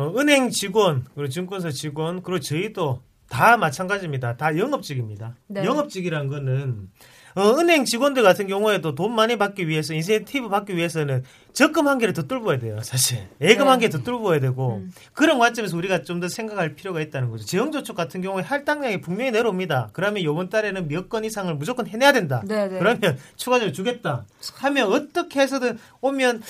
어, 0.00 0.14
은행 0.18 0.48
직원, 0.50 1.04
그리고 1.14 1.28
증권사 1.28 1.70
직원, 1.70 2.22
그리고 2.22 2.40
저희도 2.40 3.02
다 3.28 3.56
마찬가지입니다. 3.58 4.36
다 4.38 4.56
영업직입니다. 4.56 5.36
네. 5.46 5.64
영업직이란 5.64 6.26
거는 6.28 6.88
어, 7.36 7.42
은행 7.58 7.84
직원들 7.84 8.24
같은 8.24 8.48
경우에도 8.48 8.96
돈 8.96 9.14
많이 9.14 9.36
받기 9.36 9.68
위해서 9.68 9.94
인센티브 9.94 10.48
받기 10.48 10.74
위해서는 10.76 11.22
적금 11.52 11.86
한 11.86 11.98
개를 11.98 12.12
더 12.12 12.22
뚫어야 12.24 12.58
돼요, 12.58 12.80
사실. 12.82 13.18
예금 13.40 13.66
네. 13.66 13.70
한개 13.70 13.88
더 13.88 13.98
뚫어야 14.02 14.40
되고 14.40 14.82
그런 15.12 15.38
관점에서 15.38 15.76
우리가 15.76 16.02
좀 16.02 16.18
더 16.20 16.26
생각할 16.28 16.74
필요가 16.74 17.00
있다는 17.00 17.30
거죠. 17.30 17.44
지형저축 17.44 17.94
같은 17.94 18.20
경우에 18.20 18.42
할당량이 18.42 19.00
분명히 19.00 19.30
내려옵니다. 19.30 19.90
그러면 19.92 20.22
이번 20.22 20.48
달에는 20.48 20.88
몇 20.88 21.08
건 21.08 21.24
이상을 21.24 21.54
무조건 21.54 21.86
해내야 21.86 22.12
된다. 22.12 22.42
네, 22.46 22.66
네. 22.68 22.78
그러면 22.80 23.16
추가적으로 23.36 23.72
주겠다. 23.72 24.24
하면 24.56 24.92
어떻게 24.92 25.40
해서든 25.40 25.78
오면 26.00 26.42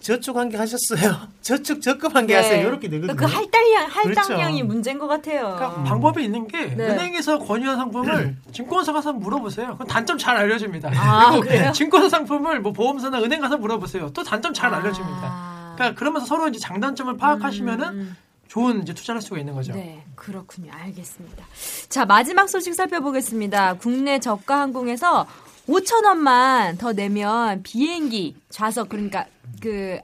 저축 0.00 0.36
한 0.36 0.48
개 0.48 0.56
하셨어요. 0.56 1.28
저축 1.42 1.80
적금 1.82 2.14
한 2.16 2.26
개 2.26 2.34
하세요. 2.34 2.66
이렇게 2.66 2.88
되거든요. 2.88 3.14
그 3.16 3.24
할당량 3.24 3.86
할당량이 3.90 4.56
그렇죠. 4.58 4.64
문제인 4.66 4.98
것 4.98 5.06
같아요. 5.06 5.54
그러니까 5.56 5.84
방법이 5.84 6.24
있는 6.24 6.48
게 6.48 6.74
네. 6.74 6.88
은행에서 6.88 7.38
권유한 7.38 7.76
상품을 7.76 8.36
증권사 8.52 8.92
가서 8.92 9.12
물어보세요. 9.12 9.74
그럼 9.74 9.86
단점 9.88 10.16
잘 10.18 10.36
알려줍니다. 10.36 10.90
아, 10.94 11.30
그리고 11.30 11.42
그래요? 11.46 11.72
증권사 11.74 12.08
상품을 12.08 12.60
뭐 12.60 12.72
보험사나 12.72 13.20
은행 13.22 13.40
가서 13.40 13.56
물어보세요. 13.58 14.10
또 14.12 14.22
단점 14.24 14.54
잘 14.54 14.72
알려줍니다. 14.74 15.20
아. 15.22 15.74
그러니까 15.76 15.98
그러면서 15.98 16.26
서로 16.26 16.48
이제 16.48 16.58
장단점을 16.58 17.16
파악하시면은 17.16 18.16
좋은 18.48 18.82
이제 18.82 18.92
투자를 18.92 19.16
할 19.18 19.22
수가 19.22 19.38
있는 19.38 19.54
거죠. 19.54 19.72
음, 19.72 19.76
네, 19.76 20.04
그렇군요. 20.16 20.72
알겠습니다. 20.74 21.44
자, 21.88 22.04
마지막 22.04 22.48
소식 22.48 22.74
살펴보겠습니다. 22.74 23.74
국내 23.74 24.18
저가 24.18 24.58
항공에서 24.60 25.26
5천 25.70 26.04
원만 26.04 26.76
더 26.78 26.92
내면 26.92 27.62
비행기 27.62 28.34
좌석 28.48 28.88
그러니까 28.88 29.26
그 29.62 29.98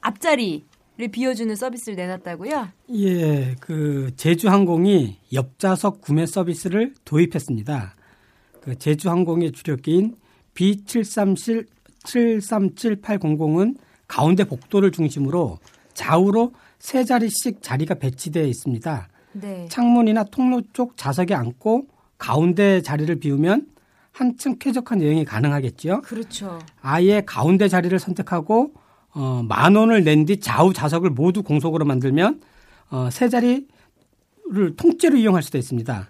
앞자리를 0.00 0.62
비워주는 1.12 1.54
서비스를 1.54 1.94
내놨다고요? 1.94 2.68
예, 2.94 3.54
그 3.60 4.10
제주항공이 4.16 5.18
옆좌석 5.32 6.00
구매 6.00 6.26
서비스를 6.26 6.94
도입했습니다. 7.04 7.94
그 8.60 8.76
제주항공의 8.76 9.52
주력기인 9.52 10.16
B737 10.54 11.66
737-800은 12.02 13.76
가운데 14.08 14.42
복도를 14.42 14.90
중심으로 14.90 15.58
좌우로 15.94 16.52
세 16.80 17.04
자리씩 17.04 17.62
자리가 17.62 17.94
배치되어 17.94 18.44
있습니다. 18.44 19.08
네. 19.34 19.68
창문이나 19.70 20.24
통로 20.24 20.62
쪽 20.72 20.96
좌석에 20.96 21.32
앉고 21.32 21.86
가운데 22.18 22.82
자리를 22.82 23.14
비우면 23.20 23.71
한층 24.12 24.56
쾌적한 24.58 25.02
여행이 25.02 25.24
가능하겠죠. 25.24 26.02
그렇죠. 26.02 26.58
아예 26.80 27.22
가운데 27.24 27.68
자리를 27.68 27.98
선택하고 27.98 28.72
어, 29.14 29.42
만 29.46 29.74
원을 29.74 30.04
낸 30.04 30.24
뒤 30.26 30.38
좌우 30.40 30.72
좌석을 30.72 31.10
모두 31.10 31.42
공속으로 31.42 31.84
만들면 31.84 32.40
어, 32.90 33.08
세 33.10 33.28
자리를 33.28 33.66
통째로 34.76 35.16
이용할 35.16 35.42
수도 35.42 35.58
있습니다. 35.58 36.08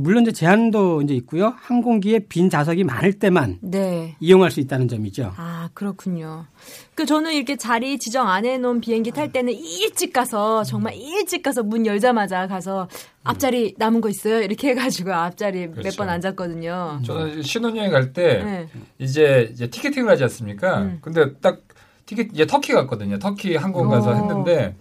물론 0.00 0.22
이제 0.22 0.32
제한도 0.32 1.02
이제 1.02 1.14
있고요. 1.14 1.54
항공기에 1.56 2.20
빈 2.28 2.50
좌석이 2.50 2.84
많을 2.84 3.12
때만 3.12 3.58
네. 3.62 4.16
이용할 4.18 4.50
수 4.50 4.60
있다는 4.60 4.88
점이죠. 4.88 5.32
아, 5.36 5.68
그렇군요. 5.72 6.46
그 6.94 7.06
저는 7.06 7.32
이렇게 7.32 7.56
자리 7.56 7.98
지정 7.98 8.28
안 8.28 8.44
해놓은 8.44 8.80
비행기 8.80 9.12
탈 9.12 9.30
때는 9.32 9.52
일찍 9.52 10.12
가서 10.12 10.64
정말 10.64 10.94
일찍 10.94 11.42
가서 11.42 11.62
문 11.62 11.86
열자마자 11.86 12.46
가서 12.48 12.88
앞자리 13.22 13.74
남은 13.78 14.00
거 14.00 14.08
있어요? 14.08 14.40
이렇게 14.42 14.70
해가지고 14.70 15.12
앞자리 15.12 15.68
몇 15.68 15.76
그렇죠. 15.76 15.96
번 15.98 16.08
앉았거든요. 16.08 17.00
저는 17.04 17.42
신혼여행 17.42 17.90
갈때 17.90 18.42
네. 18.42 18.68
이제 18.98 19.48
이제 19.52 19.68
티켓팅을 19.68 20.10
하지 20.10 20.24
않습니까? 20.24 20.82
음. 20.82 20.98
근데 21.00 21.34
딱 21.40 21.60
티켓 22.06 22.30
이제 22.32 22.46
터키 22.46 22.72
갔거든요. 22.72 23.18
터키 23.18 23.56
항공 23.56 23.88
가서 23.88 24.10
어. 24.10 24.14
했는데 24.14 24.74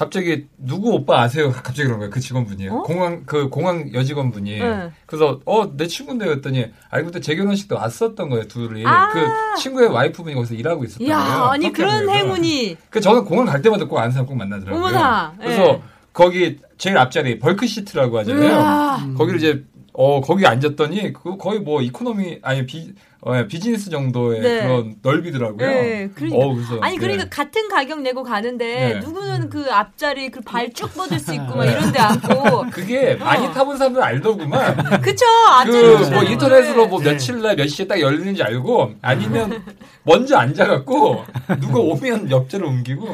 갑자기 0.00 0.46
누구 0.56 0.94
오빠 0.94 1.20
아세요? 1.20 1.50
갑자기 1.62 1.84
그런 1.84 1.98
거예요. 1.98 2.10
그 2.10 2.20
직원분이 2.20 2.68
어? 2.70 2.82
공항 2.84 3.22
그 3.26 3.50
공항 3.50 3.92
여직원분이 3.92 4.58
네. 4.58 4.90
그래서 5.04 5.40
어 5.44 5.66
내 5.76 5.86
친구인데 5.86 6.26
했더니 6.30 6.68
알고 6.88 7.10
보니 7.10 7.22
제 7.22 7.36
결혼식 7.36 7.68
때 7.68 7.74
왔었던 7.74 8.30
거예요. 8.30 8.48
둘이 8.48 8.82
아. 8.86 9.10
그 9.12 9.60
친구의 9.60 9.90
와이프분이 9.90 10.34
거기서 10.34 10.54
일하고 10.54 10.84
있었던 10.84 11.06
야, 11.06 11.18
거예요. 11.18 11.44
아니 11.44 11.70
그런 11.70 11.96
항공에서. 11.98 12.12
행운이 12.24 12.76
그 12.88 12.98
저는 13.02 13.26
공항 13.26 13.44
갈 13.44 13.60
때마다 13.60 13.84
꼭 13.84 13.98
아는 13.98 14.10
사람 14.10 14.24
꼭 14.26 14.36
만나더라고요. 14.36 14.82
어머나, 14.82 15.34
그래서 15.38 15.62
예. 15.64 15.82
거기 16.14 16.58
제일 16.78 16.96
앞자리 16.96 17.38
bulk 17.38 17.66
seat라고 17.66 18.18
하잖아요. 18.20 18.50
으아. 18.52 19.14
거기를 19.18 19.38
이제 19.38 19.64
어 19.92 20.22
거기 20.22 20.46
앉았더니 20.46 21.12
그 21.12 21.36
거의 21.36 21.60
뭐 21.60 21.82
이코노미 21.82 22.38
아니 22.40 22.64
비 22.64 22.94
어, 23.22 23.36
예, 23.36 23.46
비즈니스 23.46 23.90
정도의 23.90 24.40
네. 24.40 24.62
그런 24.62 24.94
넓이더라고요. 25.02 25.56
네, 25.68 26.10
그러니까. 26.14 26.38
어, 26.42 26.54
그래서, 26.54 26.78
아니 26.80 26.94
네. 26.96 27.00
그러니까 27.00 27.28
같은 27.28 27.68
가격 27.68 28.00
내고 28.00 28.22
가는데 28.22 28.94
네. 28.94 29.00
누구는 29.00 29.50
그 29.50 29.66
앞자리 29.70 30.30
그 30.30 30.40
발 30.40 30.72
쭉 30.72 30.94
뻗을 30.94 31.18
수 31.18 31.34
있고 31.34 31.56
막 31.56 31.64
이런데 31.66 31.98
앉고 31.98 32.70
그게 32.72 33.16
많이 33.16 33.46
어. 33.46 33.52
타본 33.52 33.76
사람들 33.76 34.02
알더구만. 34.02 35.00
그쵸 35.02 35.26
그뭐 35.66 36.08
거를. 36.10 36.30
인터넷으로 36.30 36.86
뭐 36.88 36.98
며칠 37.00 37.42
날 37.42 37.56
몇 37.56 37.66
시에 37.66 37.86
딱 37.86 38.00
열리는지 38.00 38.42
알고 38.42 38.92
아니면 39.02 39.62
먼저 40.04 40.36
앉아갖고 40.38 41.24
누가 41.60 41.78
오면 41.78 42.30
옆자를 42.30 42.64
옮기고. 42.64 43.06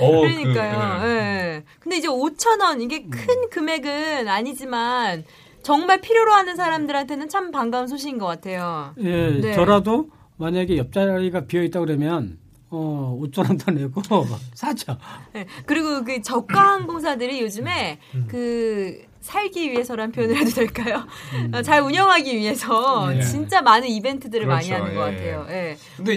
어, 0.00 0.20
그러니까요. 0.20 1.00
그. 1.00 1.62
근데 1.80 1.96
이제 1.96 2.08
5천 2.08 2.60
원 2.60 2.82
이게 2.82 3.04
큰 3.08 3.48
금액은 3.50 4.28
아니지만 4.28 5.24
정말 5.66 6.00
필요로 6.00 6.32
하는 6.32 6.54
사람들한테는 6.54 7.28
참 7.28 7.50
반가운 7.50 7.88
소식인 7.88 8.18
것 8.18 8.26
같아요. 8.26 8.94
예, 8.98 9.30
네. 9.40 9.52
저라도 9.52 10.10
만약에 10.36 10.76
옆자리가 10.78 11.46
비어 11.46 11.64
있다 11.64 11.80
그러면 11.80 12.38
어 12.70 13.18
5천 13.20 13.48
원 13.48 13.58
더 13.58 13.72
내고 13.72 14.00
사죠. 14.54 14.96
예. 15.34 15.44
그리고 15.66 16.04
그 16.04 16.22
저가 16.22 16.74
항공사들이 16.74 17.40
요즘에 17.40 17.98
그 18.28 19.02
살기 19.20 19.72
위해서란 19.72 20.12
표현을 20.12 20.36
해도 20.36 20.50
될까요? 20.50 21.04
어, 21.52 21.62
잘 21.62 21.80
운영하기 21.82 22.36
위해서 22.36 23.12
예. 23.16 23.20
진짜 23.22 23.60
많은 23.60 23.88
이벤트들을 23.88 24.46
많이 24.46 24.68
그렇죠. 24.68 24.84
하는 24.84 24.94
것 24.96 25.08
예. 25.08 25.16
같아요. 25.16 25.46
예. 25.50 25.76
근데 25.96 26.16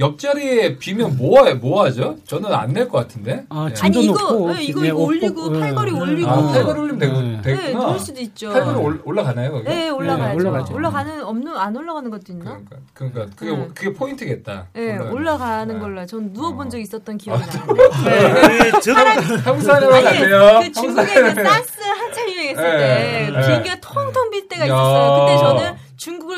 옆자리에 0.00 0.78
비면 0.78 1.16
뭐, 1.18 1.42
하- 1.46 1.54
뭐 1.54 1.84
하죠? 1.84 2.16
저는 2.26 2.52
안 2.52 2.70
낼 2.72 2.88
것 2.88 2.98
같은데. 2.98 3.44
아, 3.50 3.68
예. 3.70 3.74
아니 3.82 4.04
이거 4.04 4.32
놓고 4.32 4.56
예, 4.56 4.62
이거 4.62 4.80
네, 4.80 4.88
이거 4.88 4.96
옷 4.98 5.06
올리고 5.08 5.34
벗고, 5.34 5.60
팔걸이 5.60 5.92
예. 5.94 6.00
올리고 6.00 6.30
아, 6.30 6.52
팔걸이 6.52 6.80
올리면 6.80 6.98
되고, 6.98 7.20
네. 7.20 7.40
네, 7.42 7.72
그럴 7.72 7.98
수도 7.98 8.20
있죠. 8.22 8.50
팔걸이 8.50 8.78
올- 8.78 9.02
올라가나요, 9.04 9.52
거기? 9.52 9.64
네, 9.64 9.88
올라가야죠. 9.90 10.38
네, 10.38 10.48
올라가죠. 10.48 10.74
올라가는 10.74 11.22
없는 11.24 11.56
안 11.56 11.76
올라가는 11.76 12.10
것도 12.10 12.22
있나? 12.32 12.44
그러니까, 12.44 12.76
그러니까 12.94 13.26
그게, 13.36 13.50
네. 13.56 13.68
그게 13.74 13.92
포인트겠다. 13.92 14.66
예, 14.76 14.96
올라가는. 14.96 15.78
걸로 15.80 16.06
전 16.06 16.32
누워본 16.32 16.66
어. 16.66 16.70
적 16.70 16.78
있었던 16.78 17.18
기억이 17.18 17.42
나는데. 17.44 17.88
네, 18.04 18.70
저도 18.80 19.00
형사로 19.44 19.94
아니, 19.94 20.04
갈래요? 20.04 20.60
그 20.62 20.72
중국에 20.72 21.14
그 21.34 21.34
사스 21.44 21.80
한참 21.82 22.28
유행했을 22.28 22.64
예, 22.64 22.78
때 22.78 23.32
예. 23.36 23.46
비행기가 23.46 23.76
텅텅 23.80 24.30
빌 24.30 24.48
때가 24.48 24.62
야. 24.62 24.66
있었어요. 24.66 25.26
그때 25.26 25.38
저는 25.38 25.74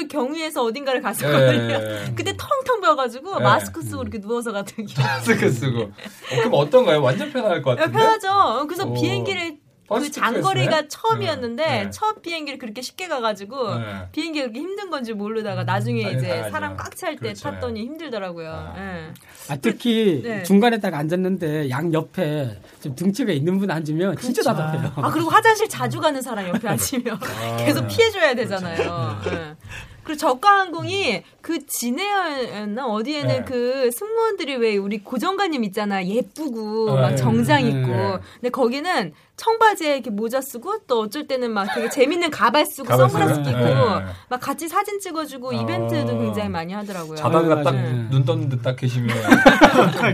중국을 0.02 0.08
경유해서 0.08 0.62
어딘가를 0.62 1.00
갔었거든요. 1.02 1.74
예. 1.74 2.12
그때 2.16 2.34
텅텅 2.36 2.80
비어가지고 2.80 3.36
예. 3.38 3.42
마스크 3.42 3.82
쓰고 3.82 4.02
이렇게 4.02 4.20
누워서 4.20 4.52
갔던 4.52 4.86
기억. 4.86 5.02
마스크 5.04 5.50
쓰고. 5.50 5.80
어, 5.82 5.90
그럼 6.30 6.50
어떤가요? 6.54 7.02
완전 7.02 7.32
편할 7.32 7.62
것 7.62 7.72
야, 7.72 7.76
같은데? 7.76 7.98
편하죠. 7.98 8.66
그래서 8.66 8.86
오. 8.86 8.94
비행기를 8.94 9.62
그 9.88 10.10
장거리가 10.10 10.70
클래스네? 10.70 10.88
처음이었는데 10.88 11.66
네. 11.66 11.90
첫 11.90 12.22
비행기를 12.22 12.58
그렇게 12.58 12.80
쉽게 12.80 13.08
가가지고 13.08 13.78
네. 13.78 13.84
비행기가 14.12 14.44
그렇게 14.46 14.60
힘든 14.60 14.88
건지 14.88 15.12
모르다가 15.12 15.64
나중에 15.64 16.04
많이 16.04 16.16
이제 16.16 16.28
당하죠. 16.28 16.50
사람 16.50 16.76
꽉 16.78 16.96
찰때 16.96 17.20
그렇죠. 17.20 17.42
탔더니 17.42 17.82
힘들더라고요. 17.82 18.74
예. 18.78 19.12
아, 19.52 19.56
특히 19.60 20.22
네. 20.24 20.42
중간에 20.44 20.78
딱 20.80 20.94
앉았는데 20.94 21.68
양 21.68 21.92
옆에 21.92 22.58
좀 22.80 22.94
등치가 22.94 23.32
있는 23.32 23.58
분 23.58 23.70
앉으면 23.70 24.16
진짜 24.16 24.42
답답해요. 24.42 24.92
아 24.96 25.10
그리고 25.10 25.28
화장실 25.28 25.68
자주 25.68 26.00
가는 26.00 26.22
사람 26.22 26.48
옆에 26.48 26.66
앉으면 26.68 27.18
계속 27.58 27.86
피해줘야 27.86 28.34
되잖아요. 28.34 29.20
그렇죠. 29.22 29.56
예. 30.02 30.04
그리고 30.04 30.18
저가 30.18 30.60
항공이 30.60 31.22
그 31.40 31.66
진해였나 31.66 32.86
어디에는 32.86 33.28
네. 33.28 33.44
그 33.44 33.90
승무원들이 33.92 34.56
왜 34.56 34.76
우리 34.76 34.98
고정관님 34.98 35.64
있잖아 35.64 36.04
예쁘고 36.04 36.94
네. 36.94 37.00
막 37.00 37.16
정장 37.16 37.62
네. 37.62 37.68
입고 37.68 37.92
네. 37.92 38.18
근데 38.34 38.50
거기는 38.50 39.12
청바지에 39.36 39.94
이렇게 39.94 40.10
모자 40.10 40.40
쓰고 40.40 40.80
또 40.86 41.00
어쩔 41.00 41.26
때는 41.26 41.50
막 41.52 41.66
되게 41.74 41.88
재밌는 41.88 42.30
가발 42.30 42.64
쓰고 42.66 42.86
가발 42.88 43.08
선글라스 43.08 43.34
쓰고. 43.36 43.44
끼고 43.44 43.58
네. 43.98 44.04
막 44.28 44.40
같이 44.40 44.68
사진 44.68 45.00
찍어주고 45.00 45.50
아. 45.50 45.54
이벤트도 45.54 46.18
굉장히 46.18 46.48
많이 46.48 46.72
하더라고요. 46.72 47.16
자다가 47.16 47.54
네, 47.56 47.62
딱 47.64 47.74
맞아요. 47.74 48.08
눈 48.10 48.24
떴는데 48.24 48.58
딱 48.62 48.76
계시면 48.76 49.08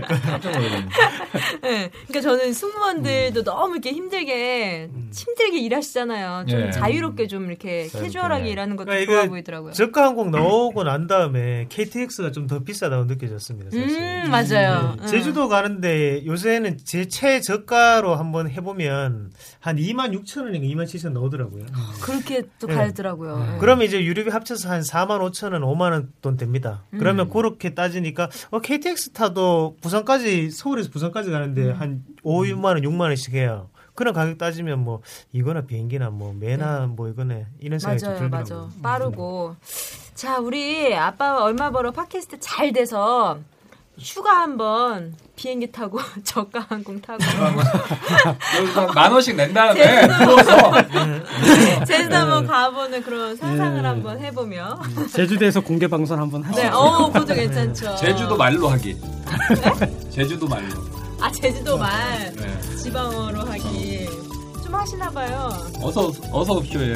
깜짝 0.07 0.51
놀랐네. 0.51 0.87
네, 1.61 1.89
그러니까 2.07 2.21
저는 2.21 2.53
승무원들도 2.53 3.43
너무 3.43 3.73
이렇게 3.75 3.91
힘들게 3.91 4.89
힘들게 5.13 5.59
일하시잖아요. 5.59 6.45
좀 6.47 6.59
예. 6.61 6.71
자유롭게 6.71 7.27
좀 7.27 7.45
이렇게 7.49 7.87
자유롭게. 7.87 7.99
캐주얼하게 8.07 8.49
일하는 8.49 8.75
것도 8.75 8.87
그러니까 8.87 9.11
좋아 9.13 9.25
보이더라고요. 9.27 9.73
저가 9.73 10.05
항공 10.05 10.31
나오고 10.31 10.83
난 10.83 11.07
다음에 11.07 11.65
KTX가 11.69 12.31
좀 12.31 12.49
더 12.49 12.63
비싸다고 12.63 13.03
느껴졌습니다. 13.05 13.69
사실. 13.69 13.99
음 14.01 14.31
맞아요. 14.31 14.95
네, 15.01 15.05
제주도 15.05 15.47
가는데 15.49 16.25
요새는 16.25 16.79
제 16.83 17.07
최저가로 17.07 18.15
한번 18.15 18.49
해보면 18.49 19.08
한 19.59 19.75
2만 19.77 20.11
6천 20.19 20.43
원인가 20.43 20.65
2만 20.67 20.85
7천 20.85 21.05
원 21.05 21.13
나오더라고요. 21.15 21.63
음. 21.63 21.73
그렇게 22.01 22.43
또 22.59 22.67
네. 22.67 22.75
가더라고요. 22.75 23.37
네. 23.39 23.57
그러면 23.59 23.85
이제 23.85 24.03
유류비 24.03 24.29
합쳐서 24.29 24.69
한 24.69 24.81
4만 24.81 25.19
5천 25.31 25.53
원, 25.53 25.61
5만 25.61 25.91
원 25.91 26.11
돈 26.21 26.37
됩니다. 26.37 26.83
음. 26.93 26.99
그러면 26.99 27.29
그렇게 27.29 27.73
따지니까 27.73 28.29
어, 28.51 28.59
KTX 28.59 29.11
타도 29.11 29.77
부산까지 29.81 30.49
서울에서 30.51 30.89
부산까지 30.91 31.29
가는데 31.31 31.69
음. 31.69 31.73
한 31.73 32.03
5, 32.23 32.43
6만 32.43 32.65
원, 32.65 32.81
6만 32.81 33.01
원씩 33.01 33.33
해요. 33.33 33.69
그런 33.95 34.13
가격 34.13 34.37
따지면 34.37 34.79
뭐 34.79 35.01
이거나 35.33 35.61
비행기나 35.61 36.09
뭐 36.09 36.33
매나 36.33 36.87
뭐 36.87 37.09
이거네 37.09 37.47
이런 37.59 37.79
생각이 37.79 37.99
좀 37.99 38.09
맞아요, 38.09 38.19
들더라고요. 38.29 38.65
맞아. 38.67 38.81
빠르고. 38.81 39.55
자, 40.13 40.39
우리 40.39 40.95
아빠 40.95 41.43
얼마 41.43 41.69
벌어 41.71 41.91
팟캐스트 41.91 42.39
잘 42.39 42.71
돼서 42.71 43.39
휴가 44.01 44.41
한번 44.41 45.13
비행기 45.35 45.71
타고 45.71 45.99
저가 46.23 46.65
항공 46.69 47.01
타고 47.01 47.23
한만 47.23 49.11
원씩 49.11 49.35
낸 49.35 49.53
다음에 49.53 49.83
제주도 49.83 50.25
부어서 50.25 50.73
제주도 51.85 52.15
한번 52.15 52.47
가보는 52.47 53.03
그런 53.03 53.35
상상을 53.35 53.81
네. 53.81 53.87
한번 53.87 54.19
해보며 54.19 54.79
제주도에서 55.13 55.61
공개 55.61 55.87
방송 55.87 56.19
한번 56.19 56.43
하시죠. 56.43 56.61
네, 56.61 56.69
어, 56.69 57.07
그것도 57.07 57.33
괜찮죠. 57.33 57.95
제주도 57.97 58.35
말로 58.37 58.69
하기. 58.69 58.97
제주도 60.11 60.47
말로. 60.47 60.67
아, 61.21 61.31
제주도 61.31 61.77
말 61.77 62.33
네. 62.35 62.75
지방어로 62.77 63.41
하기 63.45 64.07
좀 64.63 64.75
하시나 64.75 65.09
봐요. 65.09 65.49
어서 65.81 66.11
어서 66.31 66.53
옵쇼에. 66.53 66.95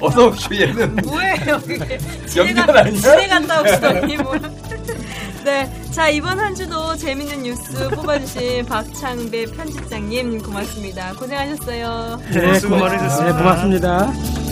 어서 0.00 0.26
옵쇼에는 0.26 0.96
뭐예요, 0.96 1.60
그게? 1.60 1.98
연결 2.36 2.76
아니야? 2.78 3.00
지뢰 3.00 3.26
갔다 3.28 3.62
오시더니 3.62 4.16
뭐. 4.18 4.34
네. 5.48 5.66
자, 5.92 6.10
이번 6.10 6.38
한 6.38 6.54
주도 6.54 6.94
재밌는 6.94 7.42
뉴스 7.42 7.88
뽑아주신 7.88 8.66
박창배 8.68 9.46
편집장님 9.46 10.42
고맙습니다. 10.42 11.14
고생하셨어요. 11.14 12.20
네, 12.34 12.40
많으셨습니다. 12.68 13.24
네, 13.24 13.32
고맙습니다. 13.32 14.47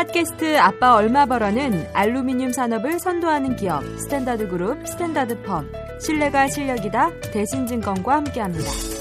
팟캐스트 0.00 0.58
아빠 0.58 0.94
얼마 0.94 1.26
벌어는 1.26 1.86
알루미늄 1.92 2.52
산업을 2.52 2.98
선도하는 3.00 3.56
기업 3.56 3.84
스탠다드 3.98 4.48
그룹 4.48 4.88
스탠다드 4.88 5.42
펌 5.42 5.70
신뢰가 6.00 6.48
실력이다 6.48 7.10
대신증권과 7.32 8.16
함께합니다. 8.16 8.99